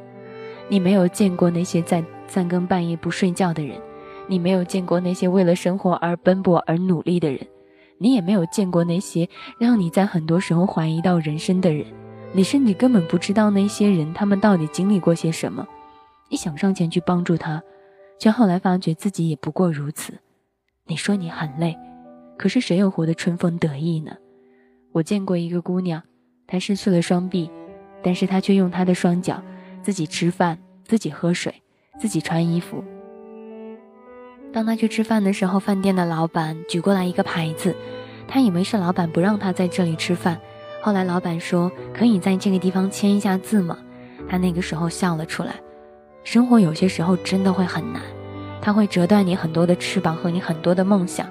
[0.68, 3.76] 你没有见过那些在三更半夜不睡觉的人，
[4.26, 7.40] 你没有见过那些为了生活而奔波而努力的人。
[8.02, 11.84] 你也没有见过那些让你在很多时候怀疑到人生的人，
[12.32, 15.68] 你甚至根本不知道那些人他们到底经历过些什么。
[16.30, 17.62] 你想上前去帮助他，
[18.18, 20.14] 却后来发觉自己也不过如此。
[20.86, 21.76] 你说你很累，
[22.38, 24.16] 可是谁又活得春风得意呢？
[24.92, 26.02] 我见过一个姑娘，
[26.46, 27.50] 她失去了双臂，
[28.02, 29.42] 但是她却用她的双脚
[29.82, 31.54] 自己吃饭、自己喝水、
[31.98, 32.82] 自己穿衣服。
[34.52, 37.74] 当他去吃饭的时候，饭店的老板举过来一个牌子，
[38.26, 40.40] 他以为是老板不让他在这里吃饭。
[40.82, 43.78] 后来老板说：“可以在这个地方签一下字吗？”
[44.28, 45.54] 他那个时候笑了出来。
[46.24, 48.02] 生活有些时候真的会很难，
[48.60, 51.26] 它会折断你很多的翅膀和你很多的梦想。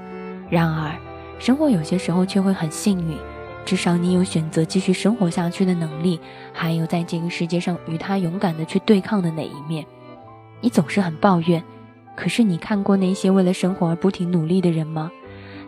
[0.49, 0.95] 然而，
[1.39, 3.17] 生活有些时候却会很幸运。
[3.65, 6.19] 至少你有选择继续生活下去的能力，
[6.53, 9.85] 还有在这个世界上与他勇敢的去对抗的那一面。
[10.61, 11.63] 你总是很抱怨，
[12.19, 15.09] 可是你看过那些为了生活而不停努力的人吗？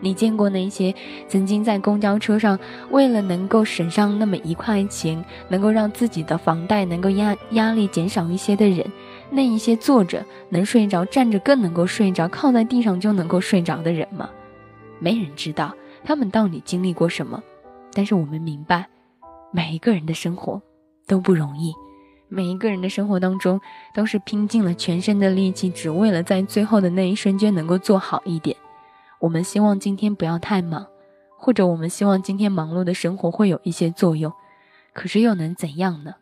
[0.02, 0.94] 你见过那些
[1.30, 2.60] 曾经在公交车上
[2.90, 8.86] 为了能够省上那么一块钱，能够让自己的房贷能够压压力减少一些的人，
[9.30, 14.30] 那一些坐着能睡着，站着更能够睡着，靠在地上就能够睡着的人吗？
[15.00, 17.42] 没人知道他们到底经历过什么。
[17.94, 18.90] 但是我们明白，
[19.54, 20.62] 每一个人的生活
[21.08, 21.74] 都不容易，
[22.34, 23.60] 每一个人的生活当中
[23.94, 28.56] 都是拼尽了全身的力气，只为了在最后的那一瞬间能够做好一点。
[29.20, 30.88] 我们希望今天不要太忙，
[31.38, 34.32] 或者我们希望今天忙碌的生活会有一些作用，
[34.94, 36.14] 可是又能怎样呢？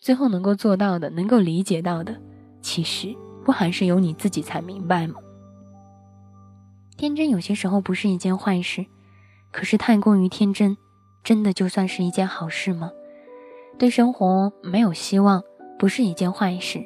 [0.00, 2.18] 最后能够做到的，能够理解到的，
[2.62, 5.16] 其实不还是由你自己才明白吗？
[6.96, 8.86] 天真有些时候不是一件坏事，
[9.50, 10.78] 可是太过于天真。
[11.22, 12.90] 真的就算是一件好事吗？
[13.78, 15.42] 对生活没有希望
[15.78, 16.84] 不是一件坏事，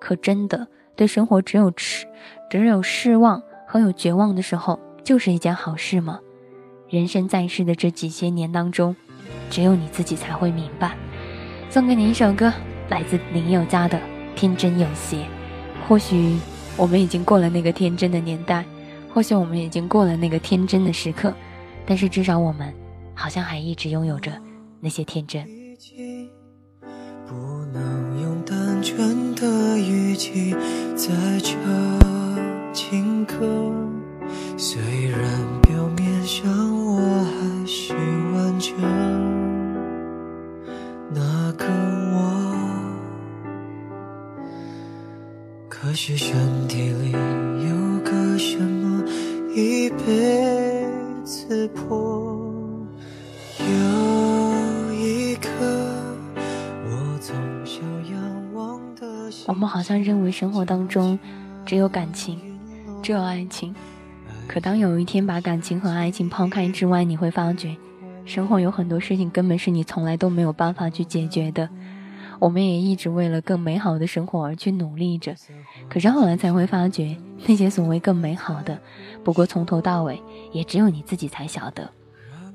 [0.00, 2.06] 可真的对生活只有痴
[2.50, 6.20] 只有失望和有绝望的时候，就是一件好事吗？
[6.88, 8.94] 人生在世的这几些年当中，
[9.50, 10.96] 只有你自己才会明白。
[11.70, 12.52] 送给你一首歌，
[12.88, 13.98] 来自林宥嘉的
[14.36, 15.16] 《天真有邪》。
[15.88, 16.36] 或许
[16.76, 18.64] 我们已经过了那个天真的年代，
[19.12, 21.32] 或许我们已经过了那个天真的时刻，
[21.86, 22.72] 但是至少我们。
[23.16, 24.32] 好像还一直拥有着
[24.80, 25.46] 那些天真
[27.26, 27.34] 不
[27.72, 30.54] 能用单纯的语气
[30.94, 31.52] 在这
[32.72, 33.34] 情歌
[34.56, 35.20] 虽然
[35.62, 36.46] 表面上
[36.86, 38.72] 我还是完整
[41.12, 41.64] 那个
[42.12, 42.20] 我
[45.68, 46.36] 可是身
[46.68, 49.02] 体里有个什么
[49.52, 50.86] 一辈
[51.24, 52.24] 子破
[59.46, 61.18] 我们好像认为生活当中
[61.66, 62.38] 只有感情，
[63.02, 63.74] 只有爱情。
[64.46, 67.76] 可当有一天把感情和爱情抛开之外，你会发觉，
[68.24, 71.68] 生活有很多事情根本是你从来都没有办法去解决的。
[72.38, 75.34] 我们也一直为了更美好的生活而去努力着，
[75.88, 78.78] 可是后来才会发觉，那些所谓更美好的，
[79.22, 80.20] 不过从头到尾
[80.52, 81.90] 也只有你自己才晓得。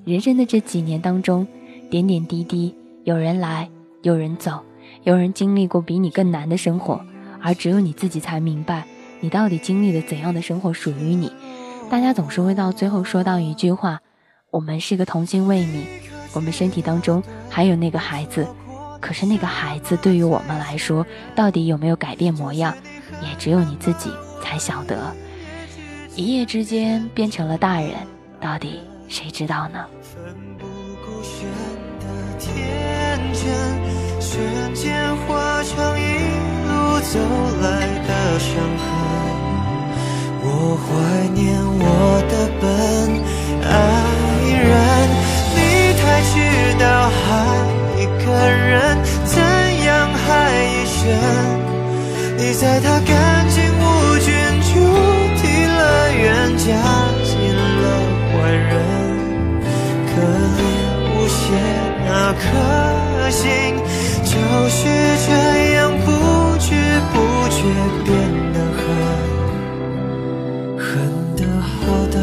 [0.05, 1.47] 人生的这几年当中，
[1.89, 3.69] 点点滴滴，有人来，
[4.01, 4.63] 有人走。
[5.03, 7.01] 有人经历过比你更难的生活，
[7.41, 8.83] 而只有你自己才明白，
[9.21, 11.31] 你到底经历了怎样的生活属于你。
[11.89, 13.99] 大家总是会到最后说到一句话：
[14.51, 15.83] 我们是个童心未泯，
[16.33, 18.45] 我们身体当中还有那个孩子。
[18.99, 22.75] 可是那个孩子对于我们来说，到底有没有改变模样，
[23.21, 24.11] 也只有你自己
[24.43, 25.15] 才晓得。
[26.15, 27.93] 一夜之间变成了大人，
[28.41, 29.85] 到底谁知道呢？
[34.31, 34.37] 瞬
[34.75, 34.93] 间
[35.25, 36.03] 化成一
[36.69, 37.17] 路走
[37.63, 37.65] 来
[38.05, 38.85] 的伤痕。
[40.43, 40.87] 我怀
[41.33, 42.63] 念我的笨
[43.65, 43.67] 爱
[44.53, 44.69] 人，
[45.55, 45.57] 你
[45.97, 46.37] 太知
[46.77, 46.85] 道
[47.25, 47.27] 爱
[47.97, 48.69] 一个人
[49.25, 49.33] 怎
[49.87, 50.29] 样害
[50.63, 51.01] 一生。
[52.37, 53.09] 你在他干
[53.49, 53.83] 净无
[54.19, 54.29] 菌
[54.61, 54.69] 注
[55.41, 55.81] 定了
[56.13, 56.67] 冤，加
[57.25, 57.33] 进
[57.81, 57.83] 了
[58.29, 58.77] 坏人，
[60.05, 60.21] 可
[60.59, 60.61] 怜
[61.15, 61.41] 无邪
[62.05, 62.45] 那颗
[63.31, 63.41] 心。
[64.29, 64.35] 就
[64.69, 64.85] 是
[65.25, 66.11] 这样不
[66.59, 66.69] 知
[67.11, 67.17] 不
[67.49, 67.63] 觉
[68.05, 68.07] 变
[68.53, 68.85] 得狠，
[70.77, 70.87] 狠
[71.35, 71.67] 的好
[72.11, 72.15] 的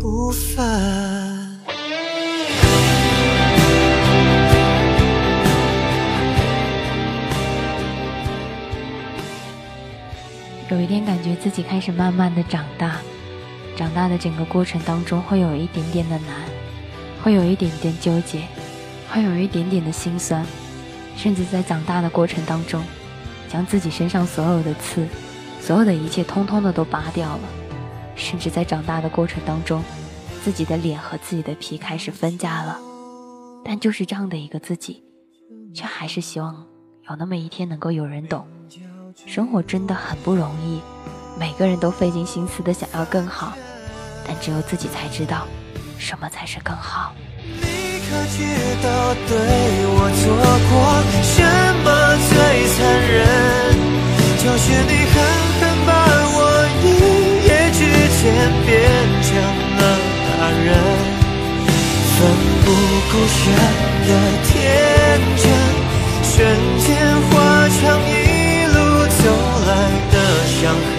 [0.00, 0.66] 不分。
[10.68, 12.96] 有一天感觉自己开始慢慢的长大，
[13.76, 16.34] 长大的整个过程当中会有一点点的难，
[17.22, 18.40] 会有一点点纠结。
[19.10, 20.44] 会有一点点的心酸，
[21.16, 22.82] 甚至在长大的过程当中，
[23.48, 25.06] 将自己身上所有的刺，
[25.60, 27.40] 所有的一切通通的都拔掉了，
[28.14, 29.82] 甚至在长大的过程当中，
[30.44, 32.78] 自己的脸和自己的皮开始分家了。
[33.64, 35.02] 但就是这样的一个自己，
[35.74, 36.66] 却还是希望
[37.08, 38.46] 有那么一天能够有人懂，
[39.26, 40.80] 生活真的很不容易，
[41.38, 43.54] 每个人都费尽心思的想要更好，
[44.26, 45.46] 但只有自己才知道，
[45.98, 47.14] 什么才是更好。
[48.16, 48.40] 可知
[48.82, 48.88] 道
[49.28, 49.36] 对
[49.92, 50.24] 我做
[50.72, 50.72] 过
[51.20, 51.36] 什
[51.84, 51.86] 么
[52.30, 52.32] 最
[52.72, 52.76] 残
[53.12, 53.14] 忍？
[54.40, 55.14] 就是你狠
[55.60, 55.88] 狠把
[56.32, 56.38] 我
[56.80, 56.84] 一
[57.44, 57.78] 夜之
[58.16, 58.24] 间
[58.64, 58.68] 变
[59.20, 59.28] 成
[59.76, 59.82] 了
[60.16, 60.66] 大人，
[62.16, 62.18] 奋
[62.64, 62.66] 不
[63.12, 63.36] 顾身
[64.06, 64.10] 的
[64.48, 64.56] 天
[65.36, 65.44] 真，
[66.24, 66.32] 瞬
[66.80, 66.88] 间
[67.28, 67.30] 化
[67.68, 68.10] 成一
[68.72, 68.76] 路
[69.12, 69.20] 走
[69.66, 69.70] 来
[70.12, 70.14] 的
[70.56, 70.98] 伤痕。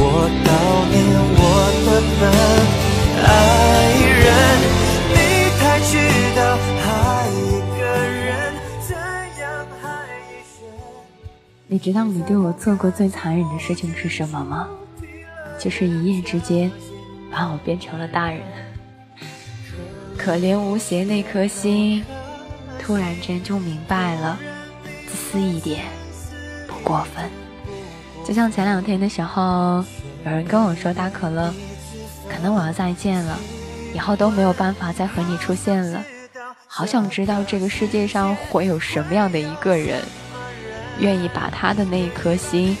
[0.00, 0.02] 我
[0.46, 0.48] 悼
[0.88, 0.96] 念
[1.36, 1.40] 我
[1.84, 1.88] 的
[2.18, 2.22] 门，
[3.22, 3.28] 爱
[4.16, 4.26] 人，
[11.70, 14.66] 你知道你对我做过最残忍的事情是什么吗？
[15.58, 16.72] 就是一夜之间
[17.30, 18.40] 把我变成了大人。
[20.16, 22.02] 可怜无邪那颗心，
[22.80, 24.38] 突然间就明白了，
[25.06, 25.84] 自私一点
[26.66, 27.30] 不过分。
[28.24, 29.84] 就像前两天的时候，
[30.24, 31.52] 有人跟我说：“大可乐，
[32.30, 33.38] 可能我要再见了，
[33.94, 36.02] 以后都没有办法再和你出现了。
[36.66, 40.02] 好想知道这个世界上会有什么样的一个人，
[41.00, 42.76] 愿意把他的那一颗心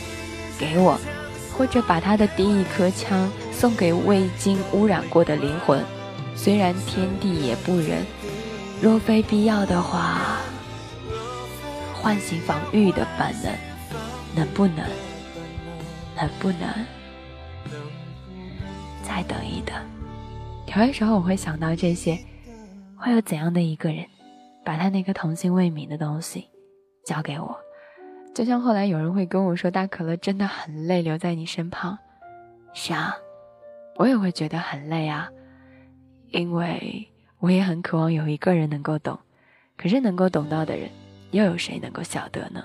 [0.58, 0.98] 给我，
[1.56, 5.82] 或者把他的第一颗枪送给未经污染过的灵魂。
[6.34, 8.04] 虽然天地也不仁，
[8.80, 10.38] 若非必要的话，
[11.94, 13.52] 唤醒防御的本能，
[14.34, 14.84] 能不能？
[16.20, 16.68] 能不能
[19.04, 19.76] 再等一等？
[20.66, 22.18] 有的时候我会想到这些，
[22.96, 24.04] 会有怎样的一个人，
[24.64, 26.48] 把他那颗童心未泯的东西
[27.06, 27.56] 交给我？
[28.34, 31.98] 就像后来有人会跟我说：“大可乐真的很累，留在你身旁。”
[32.72, 33.16] 是啊，
[33.96, 35.28] 我也会觉得很累啊，
[36.30, 37.08] 因为
[37.40, 39.18] 我也很渴望有一个人能够懂。
[39.76, 40.88] 可是能够懂到的人，
[41.32, 42.64] 又有谁能够晓得呢？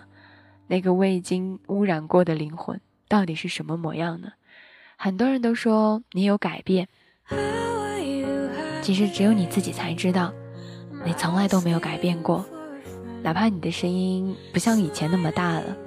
[0.68, 2.80] 那个未经污染过的灵魂。
[3.08, 4.34] 到底是什么模样呢？
[4.96, 6.88] 很多人都说你有改变，
[8.82, 10.34] 其实只有你自己才知道，
[11.06, 12.46] 你从来都没有改变过。
[13.24, 15.78] 哪怕你的声音不像以前那么大了，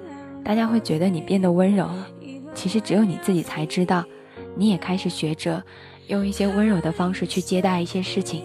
[0.42, 2.06] 大家会觉得你变得温柔了，
[2.54, 4.02] 其实只有你自己才知道，
[4.54, 5.62] 你也开始学着
[6.06, 8.42] 用一些温柔的方式去接待一些事情，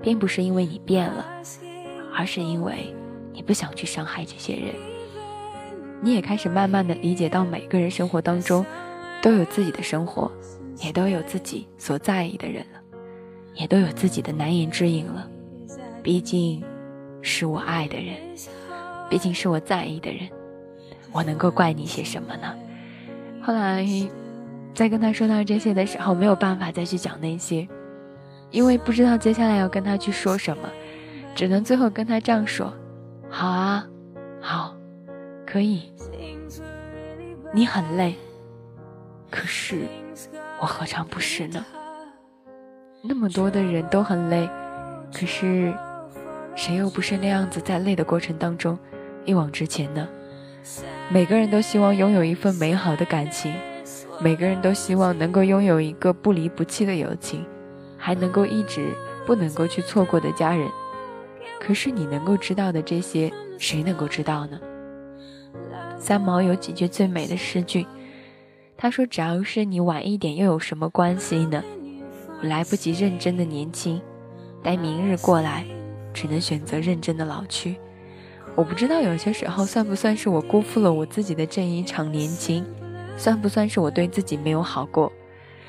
[0.00, 1.26] 并不是因为你变了，
[2.14, 2.94] 而是因为
[3.32, 4.72] 你不想去伤害这些人。
[6.00, 8.64] 你也开始慢慢的理解到，每个人生活当中
[9.20, 10.30] 都有自己的生活，
[10.80, 12.80] 也都有自己所在意的人了，
[13.56, 15.28] 也都有自己的难言之隐了。
[16.04, 16.62] 毕竟，
[17.22, 18.16] 是我爱的人，
[19.08, 20.28] 毕竟是我在意的人，
[21.12, 22.54] 我能够怪你些什么呢？
[23.42, 23.86] 后来，
[24.74, 27.66] 在跟他说到这些的时候，没有办法再去讲那些，
[28.50, 30.68] 因为不知道接下来要跟他去说什么，
[31.34, 32.72] 只能最后跟他这样说：
[33.28, 33.86] 好啊，
[34.40, 34.74] 好。
[35.50, 35.90] 可以，
[37.54, 38.14] 你很累，
[39.30, 39.86] 可是
[40.60, 41.64] 我何尝不是呢？
[43.00, 44.46] 那么多的人都很累，
[45.10, 45.72] 可是
[46.58, 48.76] 谁又不是那样子在累的过程当中
[49.24, 50.08] 一往直前呢？
[51.08, 53.54] 每个人都希望拥有一份美好的感情，
[54.20, 57.46] 每个人都希望能够拥有一个不离不弃的友情，
[57.96, 58.92] 还能够一直
[59.24, 60.68] 不能够去错过的家人。
[61.60, 64.58] 可是你能够知道的这些，谁能够知道呢？
[65.96, 67.86] 三毛有几句最美的诗句，
[68.76, 71.62] 他说：“只要是你晚一点，又有什么关系呢？
[72.42, 74.02] 我来不及认真的年轻，
[74.60, 75.64] 待明日过来，
[76.18, 77.76] 只能选择认真的老去。
[78.56, 82.66] 我不知道有些时候算不算是我辜负了我自己的这一场年轻，
[83.16, 85.12] 算不算是我对自己没有好过？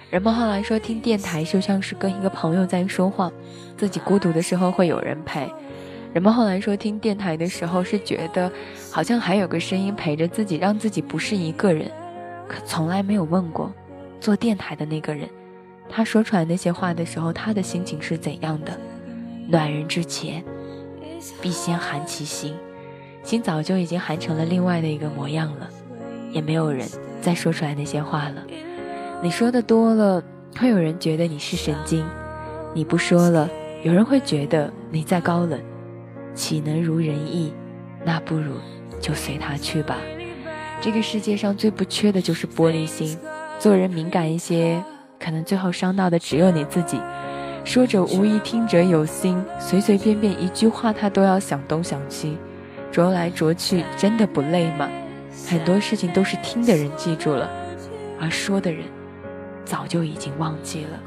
[0.09, 3.31] 人们后来说听电台就像是跟一个朋友在说话，
[3.77, 5.47] 自己孤独的时候会有人陪。”
[6.11, 8.51] 人们后来说，听电台的时候是觉得
[8.91, 11.91] 好像还有个声音陪着自己，让自己不是一个人。
[12.47, 13.71] 可从来没有问过
[14.19, 15.29] 做电台的那个人，
[15.87, 18.75] 他说出来那些话的时候，他的心情是怎样的？
[19.51, 20.43] 暖人之前，
[21.41, 22.55] 必先寒其心，
[23.23, 25.67] 心早就已经寒成了另外的一个模样了，
[26.31, 26.87] 也没有人
[27.19, 28.43] 再说出来那些话了。
[29.23, 30.23] 你说的多了，
[30.59, 32.03] 会有人觉得你是神经；
[32.75, 33.49] 你不说了，
[33.81, 35.59] 有人会觉得你在高冷。
[36.35, 37.51] 岂能如人意？
[38.05, 38.53] 那不如
[39.01, 39.97] 就随他去吧。
[40.79, 43.17] 这个世界上最不缺的就是玻璃心。
[43.57, 44.81] 做人敏感一些，
[45.19, 47.01] 可能最后伤到的只有你自己。
[47.69, 49.39] 说者无意，听者有心。
[49.59, 52.35] 随随便便一句话，他都要想东想西，
[52.91, 54.89] 啄来啄去，真的不累吗？
[55.47, 57.47] 很多事情都是听的人记住了，
[58.19, 58.85] 而说的人
[59.65, 60.99] 早就已经忘记了。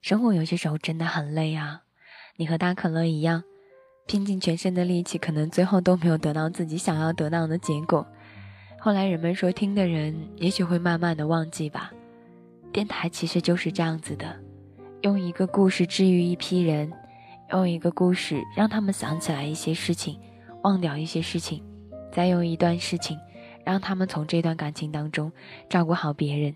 [0.00, 1.82] 生活有些时候真的很累啊！
[2.36, 3.44] 你和大可乐一样，
[4.06, 8.04] 拼尽全身的力气，可能最后都没有得到自己想要得到的结果。
[8.80, 11.92] 后来人们说，听的人也许会慢慢的忘记吧。
[12.72, 14.36] 电台其实就是这样子的，
[15.02, 16.92] 用一个故事治愈一批人，
[17.52, 20.18] 用一个故事让他们想起来一些事情，
[20.64, 21.62] 忘掉一些事情，
[22.10, 23.16] 再用一段事情。
[23.64, 25.30] 让他们从这段感情当中
[25.68, 26.54] 照顾好别人。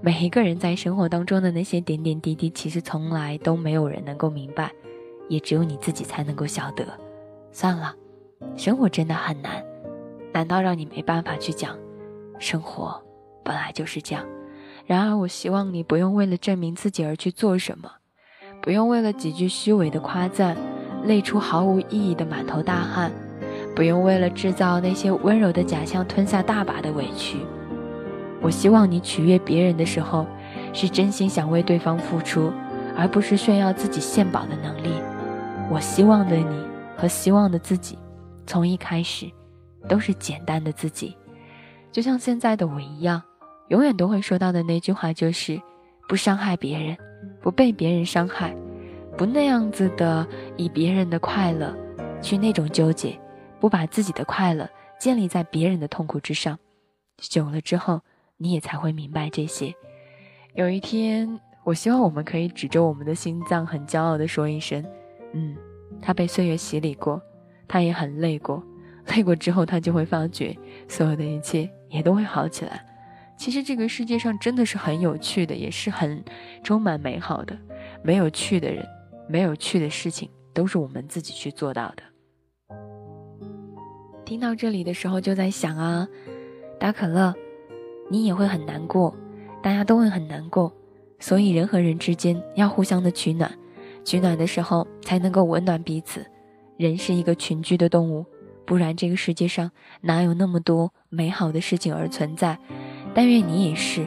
[0.00, 4.70] 每一个人在生活当中的那些点点滴滴，其实从来都没有人能够明白，
[5.28, 6.86] 也只有你自己才能够晓得。
[7.52, 7.94] 算了，
[8.56, 9.64] 生活真的很难，
[10.32, 11.76] 难道让你没办法去讲？
[12.38, 13.00] 生活
[13.44, 14.24] 本来就是这样。
[14.86, 17.90] 然而，我希望你不用为了证明自己而去做什么，
[18.60, 20.56] 不用为了几句虚伪的夸赞，
[21.04, 23.10] 累出毫无意义的满头大汗。
[23.74, 27.38] 不用为了制造那些温柔的假象吞下大把的委屈。
[28.40, 30.26] 我希望你取悦别人的时候，
[30.72, 32.52] 是真心想为对方付出，
[32.96, 34.90] 而不是炫耀自己献宝的能力。
[35.70, 36.64] 我希望的你
[36.96, 37.98] 和希望的自己，
[38.46, 39.26] 从一开始
[39.88, 41.16] 都是简单的自己，
[41.90, 43.22] 就像现在的我一样，
[43.68, 45.58] 永远都会说到的那句话就是：
[46.06, 46.96] 不伤害别人，
[47.40, 48.54] 不被别人伤害，
[49.16, 50.26] 不那样子的
[50.58, 51.74] 以别人的快乐
[52.20, 53.18] 去那种纠结。
[53.64, 56.58] 不把自己的快乐建立在别人的痛苦之上，
[57.16, 58.02] 久了之后，
[58.36, 59.74] 你也才会明白这些。
[60.52, 64.84] 有一天，我希望我们可以指着我们的心脏，很骄傲地说一声
[65.32, 65.56] ：“嗯，
[66.02, 67.22] 他被岁月洗礼过，
[67.66, 68.62] 他也很累过，
[69.06, 70.54] 累过之后，他就会发觉，
[70.86, 72.84] 所有的一切也都会好起来。
[73.38, 76.22] 其实这个世界上真的是很有趣的，也是很
[76.62, 77.58] 充满美好的。
[78.02, 78.86] 没有趣的人，
[79.26, 82.02] 没有趣的事情，都是我们自己去做到的。”
[84.24, 86.08] 听到这里的时候，就在想啊，
[86.78, 87.34] 大可乐，
[88.08, 89.14] 你也会很难过，
[89.62, 90.72] 大家都会很难过，
[91.18, 93.52] 所以人和人之间要互相的取暖，
[94.02, 96.24] 取暖的时候才能够温暖彼此。
[96.76, 98.24] 人是一个群居的动物，
[98.64, 99.70] 不然这个世界上
[100.00, 102.58] 哪有那么多美好的事情而存在？
[103.14, 104.06] 但愿你也是，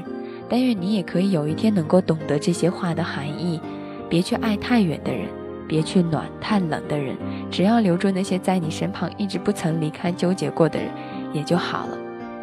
[0.49, 3.61] 但愿你也可以有一天能够懂得这些话的含义，
[4.09, 5.30] 别去爱太远的人。
[5.68, 7.18] 别去暖太冷的人，
[7.51, 10.89] 只要留住那些在你身旁一直不曾离开、纠结过的人，
[11.34, 11.97] 也就好了。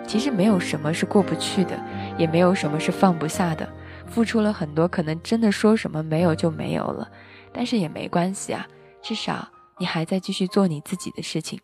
[0.06, 1.78] 其实没有什么是过不去的，
[2.18, 3.66] 也没有什么是放不下的。
[4.06, 7.08] 付出了很多，可能真的说什么没有就没有了，
[7.52, 8.66] 但是也没关系啊，
[9.00, 9.48] 至少
[9.78, 11.58] 你还在继续做你自己的事情。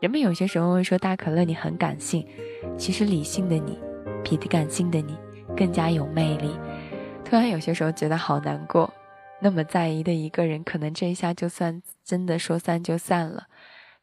[0.00, 2.24] 人们有些时候会说大可乐你很感性，
[2.78, 3.76] 其实理性的你
[4.22, 5.16] 比感性的你
[5.56, 6.52] 更加有魅力。
[7.24, 8.90] 突然有些时候觉得好难过。
[9.42, 13.46] 那么在意的一个人，可能这一下就算真的说散就散了，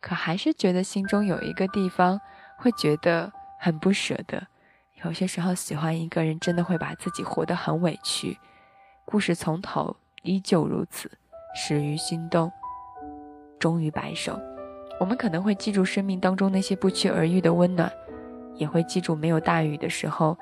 [0.02, 2.20] 可还是觉得心中有一个地方
[2.58, 4.48] 会觉得很不舍得。
[5.04, 8.36] 有些时候喜欢一个人，真的会把自己活得很委屈。
[9.06, 11.12] 故事从头依旧如此，
[11.56, 12.52] 始于心动，
[13.60, 14.40] 终于白首。
[15.00, 17.92] 我们可能会记住生命当中那些不期而遇的温暖，
[18.56, 20.36] 也会记住没有大雨的时候，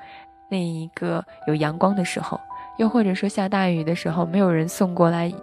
[0.50, 2.40] 那一个有阳光的时候。
[2.78, 5.34] 又或者说下大雨的时候，没有人送过来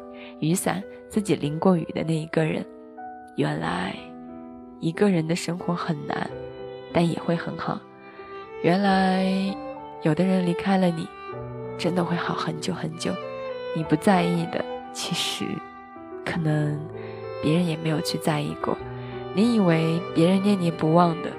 [0.40, 2.64] 雨伞，自己淋过雨的那一个人。
[3.36, 3.96] 原来，
[4.80, 6.30] 一个人的生活很难，
[6.92, 7.80] 但也会很好。
[8.62, 9.24] 原来，
[10.02, 11.08] 有的人离开了你，
[11.78, 13.12] 真的会好很久很久。
[13.74, 14.62] 你不在意的，
[14.92, 15.46] 其实，
[16.26, 16.78] 可能
[17.42, 18.76] 别人也没有去在意过。
[19.34, 21.30] 你以为别人念念不忘的，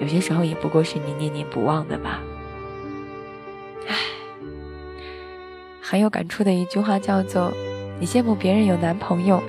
[0.00, 2.20] 有些时候也不过是你念念不忘的吧。
[5.92, 7.52] 很有感触的一句话叫做
[8.00, 9.42] ：“你羡慕别人有男朋友，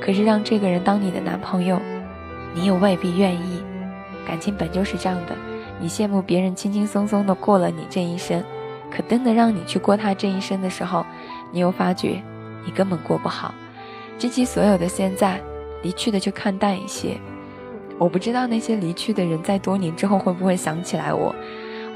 [0.00, 1.80] 可是让这个人当你的男朋友，
[2.54, 3.60] 你又未必愿意。
[4.24, 5.34] 感情本就是这样的，
[5.80, 8.40] 你羡慕别人轻轻松松的过了你这一生，
[8.88, 11.04] 可真的让你去过他这一生的时候，
[11.50, 12.22] 你又发觉
[12.64, 13.52] 你根本过不好。
[14.16, 15.40] 珍惜所有的现在，
[15.82, 17.16] 离去的就看淡一些。
[17.98, 21.34] 我不知道那些离去的人在多年之后会不会想起来我，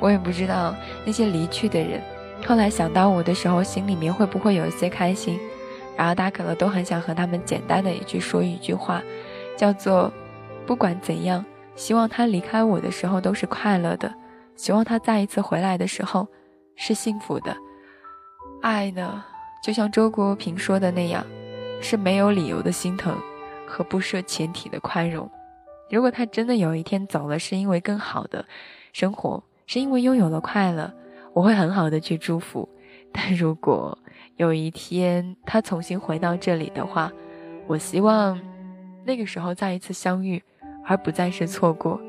[0.01, 0.75] 我也不知道
[1.05, 2.03] 那些离去的人。”
[2.47, 5.39] 后来想到我的时候，心里面会不会有一些开心？
[5.97, 9.01] 然后大家可能都很想和他们简单的一句说一句话，
[9.57, 10.13] 叫做：
[10.67, 11.45] 不管怎样，
[11.77, 14.13] 希望他离开我的时候都是快乐的，
[14.57, 16.27] 希望他再一次回来的时候
[16.75, 17.57] 是幸福的。
[18.61, 19.25] 爱呢，
[19.63, 21.25] 就像周国平说的那样，
[21.81, 23.17] 是没有理由的心疼
[23.67, 25.31] 和不设前提的宽容。
[25.91, 28.45] 如果他真的有一天走了，是因为更好的
[28.93, 30.93] 生活，是因为拥有了快乐。
[31.35, 32.69] 我会很好的去祝福，
[33.13, 33.99] 但如果
[34.37, 37.13] 有一天他重新回到这里的话，
[37.67, 38.41] 我希望
[39.05, 40.41] 那个时候再一次相遇，
[40.87, 42.01] 而不再是错过。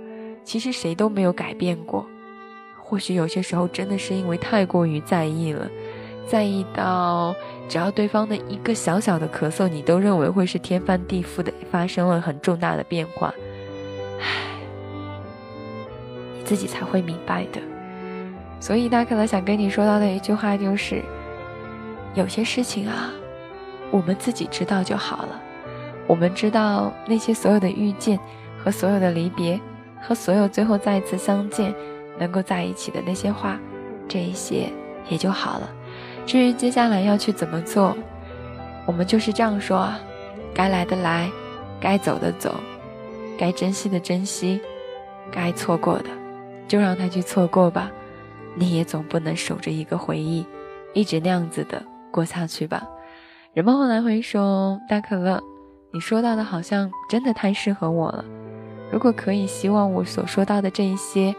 [0.44, 2.06] 其实谁都没有改变过，
[2.80, 5.68] 或许有些时候真的是因为太过于在意了，
[6.28, 7.36] 在意到
[7.68, 13.34] 只要对方的一个小小的咳嗽，你都认为会是天翻地覆的，发生了很重大的变化。
[14.20, 14.28] 唉，
[16.38, 17.60] 你自己才会明白的。
[18.66, 21.04] 所以大可乐想跟你说到的一句话就是：
[22.16, 23.12] 有些事情啊，
[23.92, 25.40] 我们自己知道就好了。
[26.08, 28.20] 我们知道那些所有的遇见
[28.58, 29.62] 和所有的离别。
[30.02, 31.72] 和所有最后再一次相见，
[32.18, 33.60] 能够在一起的那些话，
[34.08, 34.68] 这一些
[35.10, 35.70] 也就好了。
[36.26, 37.96] 至于接下来要去怎么做，
[38.88, 40.00] 我们就是这样说啊：
[40.56, 41.30] 该来的来，
[41.80, 42.56] 该走的走，
[43.38, 44.60] 该珍惜的珍惜，
[45.32, 46.06] 该错过的
[46.68, 47.92] 就让他去错过吧。
[48.56, 50.46] 你也总不能守着一个回忆，
[50.94, 52.88] 一直那样子的过下去吧。
[53.54, 55.42] 人们后来会说：“大可乐，
[55.94, 58.26] 你说到的好像真的太适合我了。”
[58.92, 61.36] 如果可以，希望我所说到的这一些，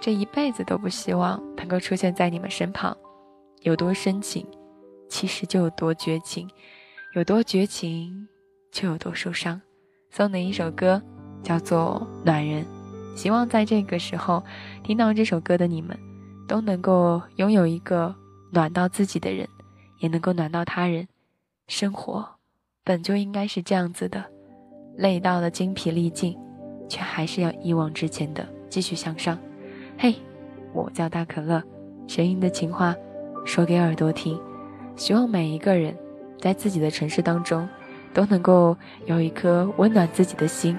[0.00, 2.96] 这一辈子都不希望能够出现在你们身旁。
[3.62, 4.46] 有多深情，
[5.08, 6.46] 其实就有多绝情；
[7.14, 8.28] 有多绝情，
[8.70, 9.60] 就有多受伤。
[10.10, 11.00] 送的一首歌
[11.42, 12.64] 叫做《暖人》，
[13.16, 14.42] 希望在这个时候
[14.82, 15.98] 听到这首歌的你们，
[16.50, 18.12] 都能够拥有一个
[18.50, 19.48] 暖到自己的人，
[20.00, 21.06] 也能够暖到他人。
[21.68, 22.28] 生活
[22.82, 24.24] 本就应该是这样子的，
[24.96, 26.36] 累到了精疲力尽。
[26.88, 29.38] 却还是要一往直前的继续向上。
[29.96, 30.12] 嘿，
[30.72, 31.62] 我叫大可乐，
[32.08, 32.96] 声音的情话
[33.46, 34.36] 说给耳朵听。
[34.96, 35.96] 希望每一个人
[36.40, 37.68] 在自己的城市当中
[38.12, 38.76] 都能够
[39.06, 40.76] 有一颗温暖自己的心，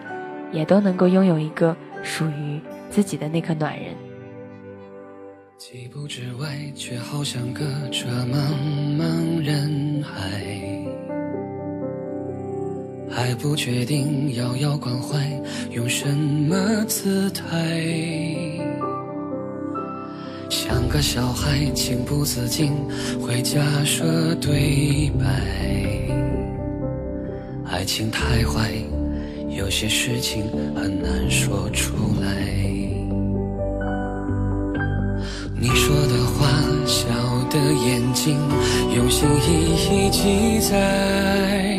[0.52, 2.60] 也都能够拥有一个属于
[2.90, 3.96] 自己的那颗暖人。
[5.62, 8.52] 几步之外，却好像隔着茫
[8.98, 10.42] 茫人海。
[13.08, 15.20] 还不确定遥遥关怀
[15.70, 17.80] 用什么姿态，
[20.50, 22.72] 像个小孩情不自禁
[23.22, 25.26] 会假设对白。
[27.68, 28.72] 爱情太坏，
[29.56, 30.42] 有些事情
[30.74, 32.71] 很难说出来。
[35.64, 36.48] 你说的话，
[36.88, 37.06] 笑
[37.52, 38.36] 的眼睛，
[38.96, 41.78] 用心一一记载。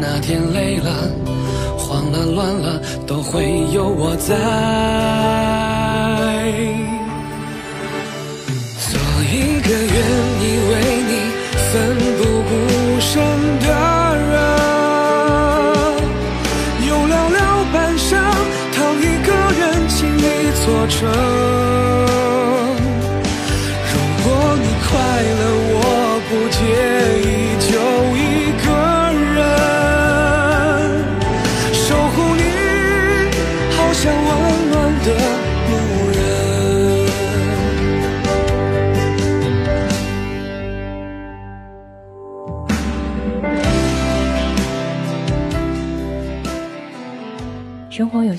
[0.00, 1.10] 那天累了，
[1.76, 5.53] 慌了，乱了，都会有我在。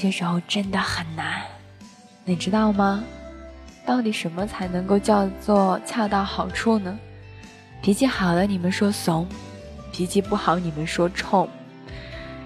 [0.05, 1.41] 些时候真的很难，
[2.25, 3.03] 你知道吗？
[3.87, 6.95] 到底什么才能够叫做恰到好处呢？
[7.81, 9.25] 脾气好了，你们说怂；
[9.91, 11.47] 脾气不好，你们说冲；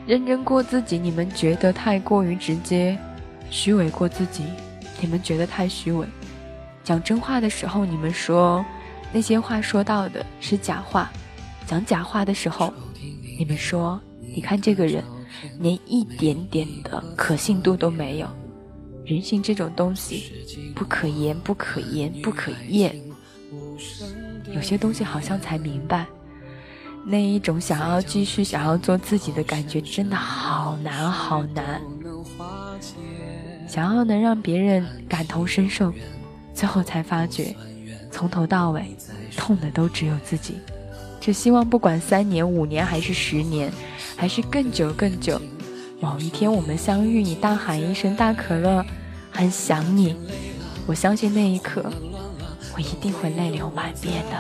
[0.08, 2.98] 认真过自己，你们觉得太过于直接；
[3.52, 4.46] 虚伪过自己，
[5.02, 6.06] 你们觉得太虚伪；
[6.82, 8.64] 讲真话的时候，你们说
[9.12, 11.10] 那些话说到的是假话；
[11.68, 12.74] 讲假话的时候，
[13.38, 14.00] 你们说
[14.34, 15.04] 你看这个人。
[15.60, 18.28] 连一点点的可信度都没有，
[19.06, 20.32] 人性这种东西
[20.76, 22.96] 不可言、不可言、不可言。
[24.54, 26.06] 有些东西好像才明白，
[27.06, 31.82] 那一种想要继续、想要做自己的感觉真的好难、好难。
[33.68, 35.94] 想要能让别人感同身受，
[36.54, 37.56] 最后才发觉，
[38.12, 38.96] 从头到尾
[39.38, 40.56] 痛的都只有自己。
[41.22, 43.72] 只希望不管三年、五年还是十年。
[44.20, 45.40] 还是更久更久，
[46.02, 48.86] 某一天我们相遇，你大喊一声“大可乐”，
[49.32, 50.14] 很想你。
[50.86, 51.86] 我相信那一刻，
[52.76, 54.36] 我一定会泪流满面的。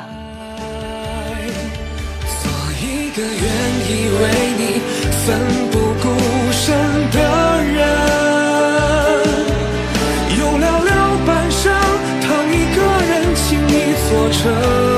[2.41, 2.51] 做
[2.81, 3.31] 一个愿
[3.87, 4.23] 意为
[4.57, 4.61] 你
[5.25, 5.39] 奋
[5.71, 6.05] 不顾
[6.51, 6.75] 身
[7.11, 7.17] 的
[7.63, 7.79] 人，
[10.37, 10.91] 用寥寥
[11.25, 11.71] 半生，
[12.19, 12.77] 疼一个
[13.07, 13.71] 人，轻易
[14.09, 14.88] 做成。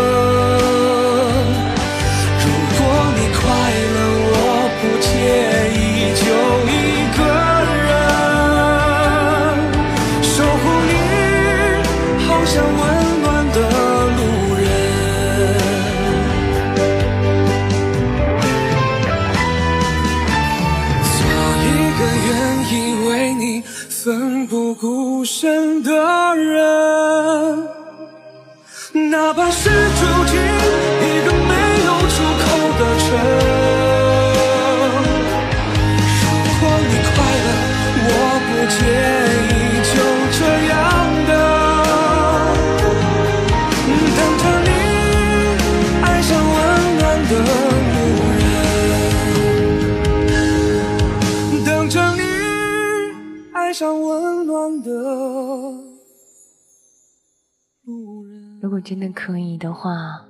[58.82, 60.26] 果真的可以的话，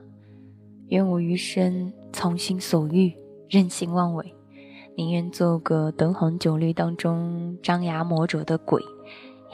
[0.89, 3.13] 愿我余生从心所欲，
[3.49, 4.35] 任性妄为，
[4.97, 8.83] 宁愿做个灯红酒绿当中张牙磨爪的鬼，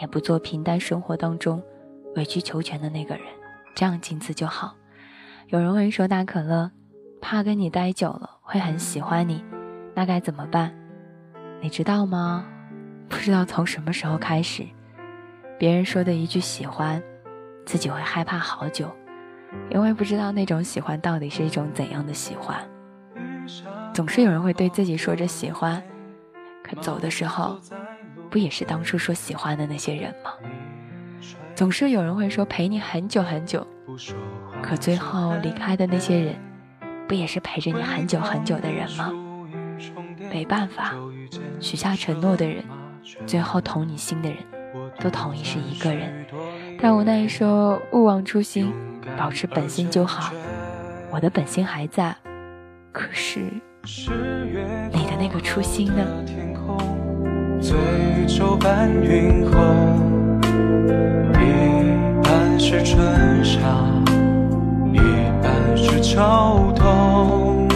[0.02, 1.62] 也不做平淡生活当中
[2.16, 3.24] 委曲求全的那个人。
[3.76, 4.76] 这样仅此就好。
[5.50, 6.72] 有人会说大可乐，
[7.22, 9.44] 怕跟你待久了会很喜欢你，
[9.94, 10.74] 那该怎么办？
[11.62, 12.48] 你知道吗？
[13.08, 14.66] 不知道从什么时候开始，
[15.60, 17.02] 别人说的一句喜欢，
[17.68, 18.90] 自己会害怕好久，
[19.70, 22.58] 因为不知道那种喜欢到底是一种怎样的喜欢。
[23.94, 25.84] 总是有人会对自己说着喜欢，
[26.64, 27.60] 可走的时候，
[28.30, 30.32] 不也是当初说喜欢的那些人吗？
[31.56, 33.68] 总是有人会说陪你很久很久，
[34.64, 36.36] 可最后离开的那些人，
[37.06, 39.12] 不也是陪着你很久很久的人吗？
[40.32, 40.94] 没办法，
[41.60, 42.64] 许下承诺的人。
[43.26, 44.38] 最后同你心的人，
[45.00, 46.26] 都同意是一个人。
[46.80, 48.72] 但无奈说勿忘初心，
[49.18, 50.32] 保持本心就好。
[51.10, 52.16] 我的本心还在，
[52.92, 53.40] 可是
[53.84, 56.06] 你的那个初心呢？
[57.60, 57.76] 醉
[58.28, 60.40] 酒伴云红，
[61.34, 63.60] 一半是春夏，
[64.94, 65.00] 一
[65.42, 66.22] 半是秋
[66.76, 67.68] 冬。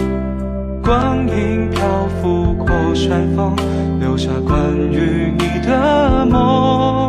[0.84, 3.56] 光阴漂浮过山峰。
[4.00, 7.01] 留下关于你的梦，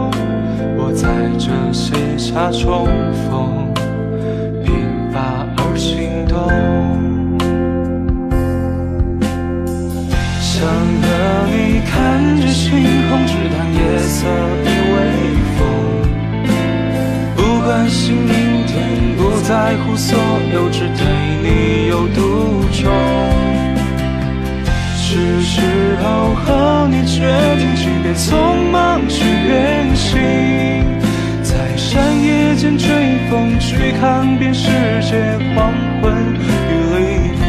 [1.73, 2.87] 写下重
[3.29, 3.73] 逢，
[4.65, 4.73] 平
[5.13, 6.37] 发而心动。
[10.41, 10.63] 想
[11.03, 11.05] 和
[11.49, 11.91] 你看
[12.41, 12.71] 着星
[13.09, 14.27] 空，只谈夜色
[14.65, 14.97] 依微
[15.57, 15.61] 风。
[17.35, 18.31] 不关心明
[18.67, 18.73] 天，
[19.17, 20.17] 不在乎所
[20.53, 21.01] 有，只对
[21.43, 22.21] 你有独
[22.83, 22.85] 钟。
[24.95, 25.61] 是时
[26.03, 27.21] 候和你决
[27.59, 30.21] 定，即便匆忙去远行，
[31.93, 34.71] 山野间吹风，去看遍世
[35.03, 36.49] 界黄昏与
[36.95, 36.97] 黎
[37.37, 37.45] 明。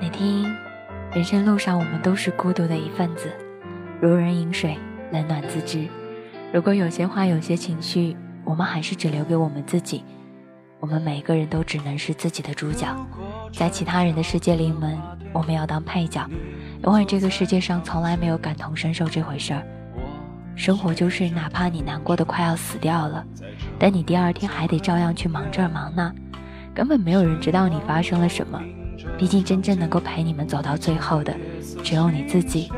[0.00, 0.50] 你听，
[1.12, 3.30] 人生路上，我们都是孤独的一份子，
[4.00, 4.78] 如人饮水，
[5.12, 5.86] 冷暖自知。
[6.50, 10.02] 如果有些话，有些情绪，我们还是只留给我们自己。
[10.80, 12.88] 我们每个人都只能是自己的主角，
[13.52, 14.98] 在其他人的世界里我们，
[15.34, 16.26] 我们要当配角，
[16.86, 19.62] 因为这个世界上从来没有感同身受这回事儿。
[20.54, 23.24] 生活就是，哪怕你难过的快要死掉了，
[23.78, 26.12] 但你第二天还得照样去忙这忙那，
[26.74, 28.60] 根本没有人知道你发生了什么。
[29.18, 31.34] 毕竟真正能够陪你们走到最后的，
[31.82, 32.70] 只有你自己。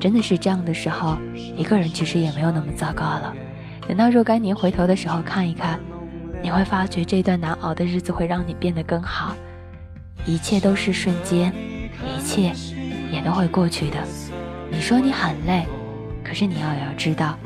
[0.00, 3.34] 真的是这样的时候，一个人其实也没有那么糟糕了。
[3.86, 5.78] 等到若干年回头的时候，看一看。
[6.42, 9.36] 你会发觉这段难熬的日子会让你变得更好，
[10.26, 11.54] 一切都是瞬间，
[12.02, 12.52] 一切
[13.12, 13.98] 也都会过去的。
[14.70, 15.64] 你说你很累，
[16.24, 17.38] 可是你要要知道，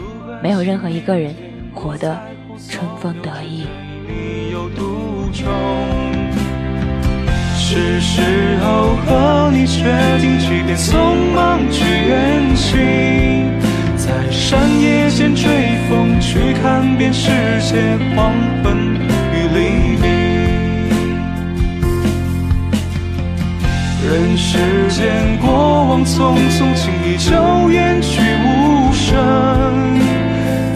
[0.43, 1.35] 没有任何一个人
[1.75, 2.17] 活得
[2.69, 3.67] 春风得意。
[7.59, 8.23] 是时
[8.62, 9.83] 候和你决
[10.21, 13.51] 定，即便匆忙去远行。
[13.97, 15.45] 在山野间追
[15.89, 17.29] 风，去看遍世
[17.61, 18.97] 界黄昏
[24.09, 24.57] 人世
[24.88, 29.16] 间过往匆匆，轻易就远去无声。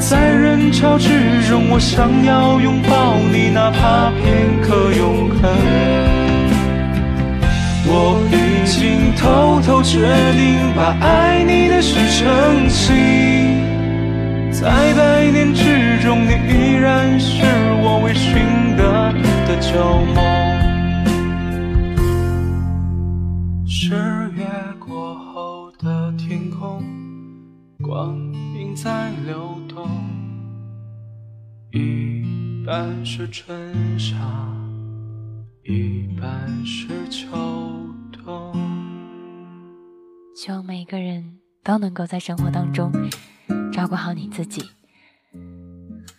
[0.00, 5.48] 在人潮之中，我想要拥抱你，哪怕片刻永恒。
[7.86, 10.00] 我已经偷偷决
[10.32, 13.62] 定，把爱你的事澄清。
[14.50, 17.44] 在百年之中，你依然是
[17.80, 19.14] 我未寻得
[19.46, 20.29] 的旧梦。
[23.91, 23.97] 十
[24.36, 24.47] 月
[24.78, 26.80] 过后的天空，
[27.82, 28.16] 光
[28.55, 29.88] 阴在流动，
[31.72, 32.22] 一
[32.64, 34.16] 半是春夏，
[35.64, 37.26] 一半是秋
[38.12, 38.55] 冬。
[40.36, 42.93] 希望每个人都能够在生活当中
[43.72, 44.62] 照顾好你自己，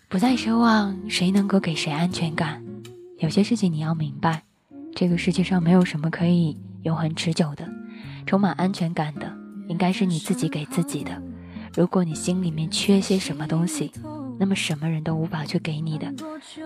[0.10, 2.62] 不再奢望谁能够给谁安全感。
[3.20, 4.44] 有些事情你要明白，
[4.94, 7.68] 这个世界上没有什么可以永恒持久的，
[8.26, 9.32] 充满安全感的
[9.68, 11.22] 应该是你自己给自己的。
[11.76, 13.92] 如果你心里面缺些什么东西，
[14.40, 16.12] 那么什么人都无法去给你的。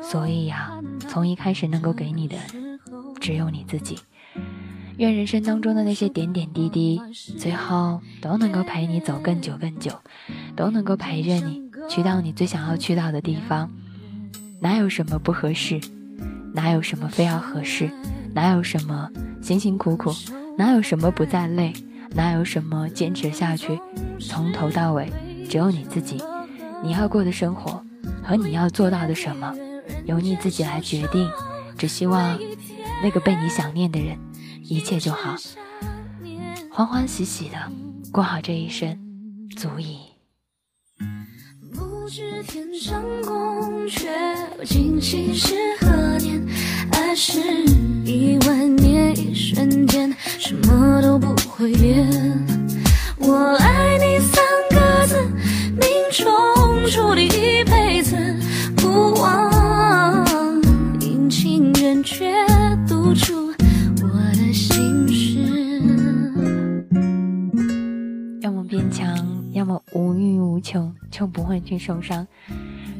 [0.01, 0.71] 所以呀，
[1.07, 2.37] 从一开始能够给你的
[3.19, 3.99] 只有你自己。
[4.97, 7.01] 愿人生当中的那些点点滴滴，
[7.37, 9.91] 最后都能够陪你走更久更久，
[10.55, 13.69] 都能够陪着你去到你最想要去到的地方。
[14.61, 15.81] 哪有什么不合适？
[16.53, 17.91] 哪有什么非要合适？
[18.33, 19.09] 哪有什么
[19.45, 20.11] 辛辛苦苦？
[20.57, 21.71] 哪有什么不再累？
[22.15, 23.79] 哪有什么坚持下去？
[24.19, 25.07] 从头到尾，
[25.47, 26.19] 只有你自己。
[26.81, 27.79] 你要过的生活
[28.23, 29.55] 和你要做到的什么，
[30.05, 31.29] 由你自己来决定。
[31.77, 32.39] 只希望
[33.03, 34.17] 那个被你想念的人，
[34.63, 35.35] 一切就好，
[36.71, 37.71] 欢欢喜喜的
[38.11, 38.97] 过好这一生，
[39.55, 39.99] 足矣。
[41.71, 44.07] 不知天上宫阙，
[44.65, 46.43] 今夕是何年？
[46.93, 47.39] 爱是
[48.05, 48.94] 一万年，
[49.35, 52.07] 瞬间，什么都不会变。
[53.19, 55.21] 我爱你三个字，
[55.71, 56.25] 命中
[56.89, 58.15] 注定一辈子
[58.77, 60.25] 不忘，
[61.01, 62.33] 阴晴圆缺
[62.87, 63.47] 读出
[64.01, 64.07] 我
[64.37, 65.37] 的心事。
[68.41, 69.05] 要么变强，
[69.51, 72.25] 要么无欲无求，就不会去受伤。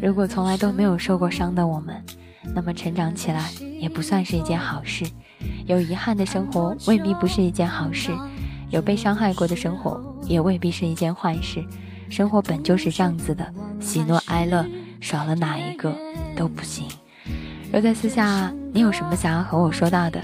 [0.02, 1.96] 如果从来都没有受过伤的我们。
[2.54, 3.50] 那么成长起来
[3.82, 5.04] 也不算是一件好事，
[5.66, 8.12] 有遗憾的生活未必不是一件好事，
[8.70, 11.64] 有被伤害过的生活也未必是一件坏事。
[12.10, 13.46] 生活本就是这样子的，
[13.80, 14.66] 喜怒哀乐
[15.02, 15.96] 少了哪一个
[16.36, 16.86] 都不行。
[17.72, 20.22] 若在私下你有什么想要和我说到的，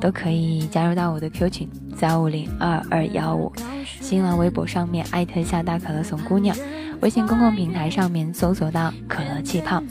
[0.00, 3.52] 都可以加入到我的 Q 群三五零二二幺五，
[4.00, 6.56] 新浪微博上面艾特一下大可乐怂姑娘，
[7.00, 9.82] 微信公共平台上面搜索到可乐气泡。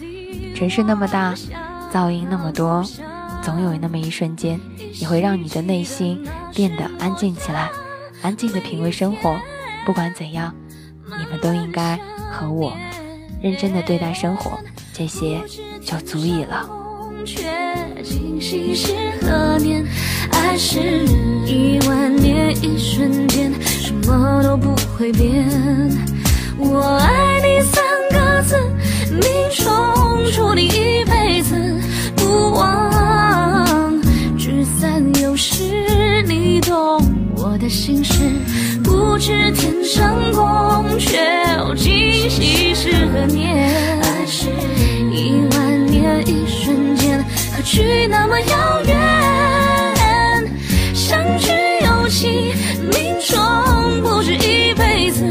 [0.55, 1.33] 城市那么大。
[1.91, 2.81] 噪音那么多，
[3.41, 4.59] 总有那么一瞬间，
[4.93, 6.23] 也会让你的内心
[6.53, 7.69] 变得安静起来，
[8.21, 9.37] 安静的品味生活。
[9.85, 10.53] 不管怎样，
[11.05, 11.99] 你们都应该
[12.31, 12.71] 和我
[13.41, 14.59] 认真的对待生活，
[14.93, 15.41] 这些
[15.83, 16.69] 就足以了。
[20.31, 20.79] 爱是
[21.45, 25.49] 一万年，一瞬间，什么都不会变。
[26.57, 28.55] 我爱你三个字，
[29.09, 29.23] 命
[29.55, 29.65] 中
[30.31, 31.55] 注定一辈子。
[32.17, 32.90] 不忘，
[35.43, 37.01] 是，你懂
[37.35, 38.13] 我的心事。
[38.83, 40.45] 不知天上宫
[40.99, 43.67] 阙，今夕是何年？
[44.03, 44.51] 爱是
[45.11, 47.25] 一万年，一瞬间，
[47.55, 48.95] 何去那么遥远？
[50.93, 51.49] 相聚
[51.85, 52.53] 有期，
[52.91, 55.25] 命中不止一辈子。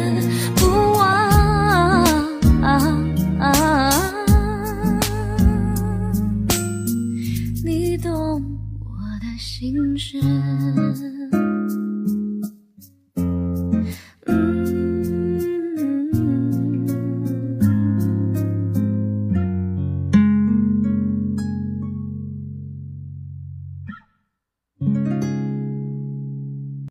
[9.61, 11.10] 心事。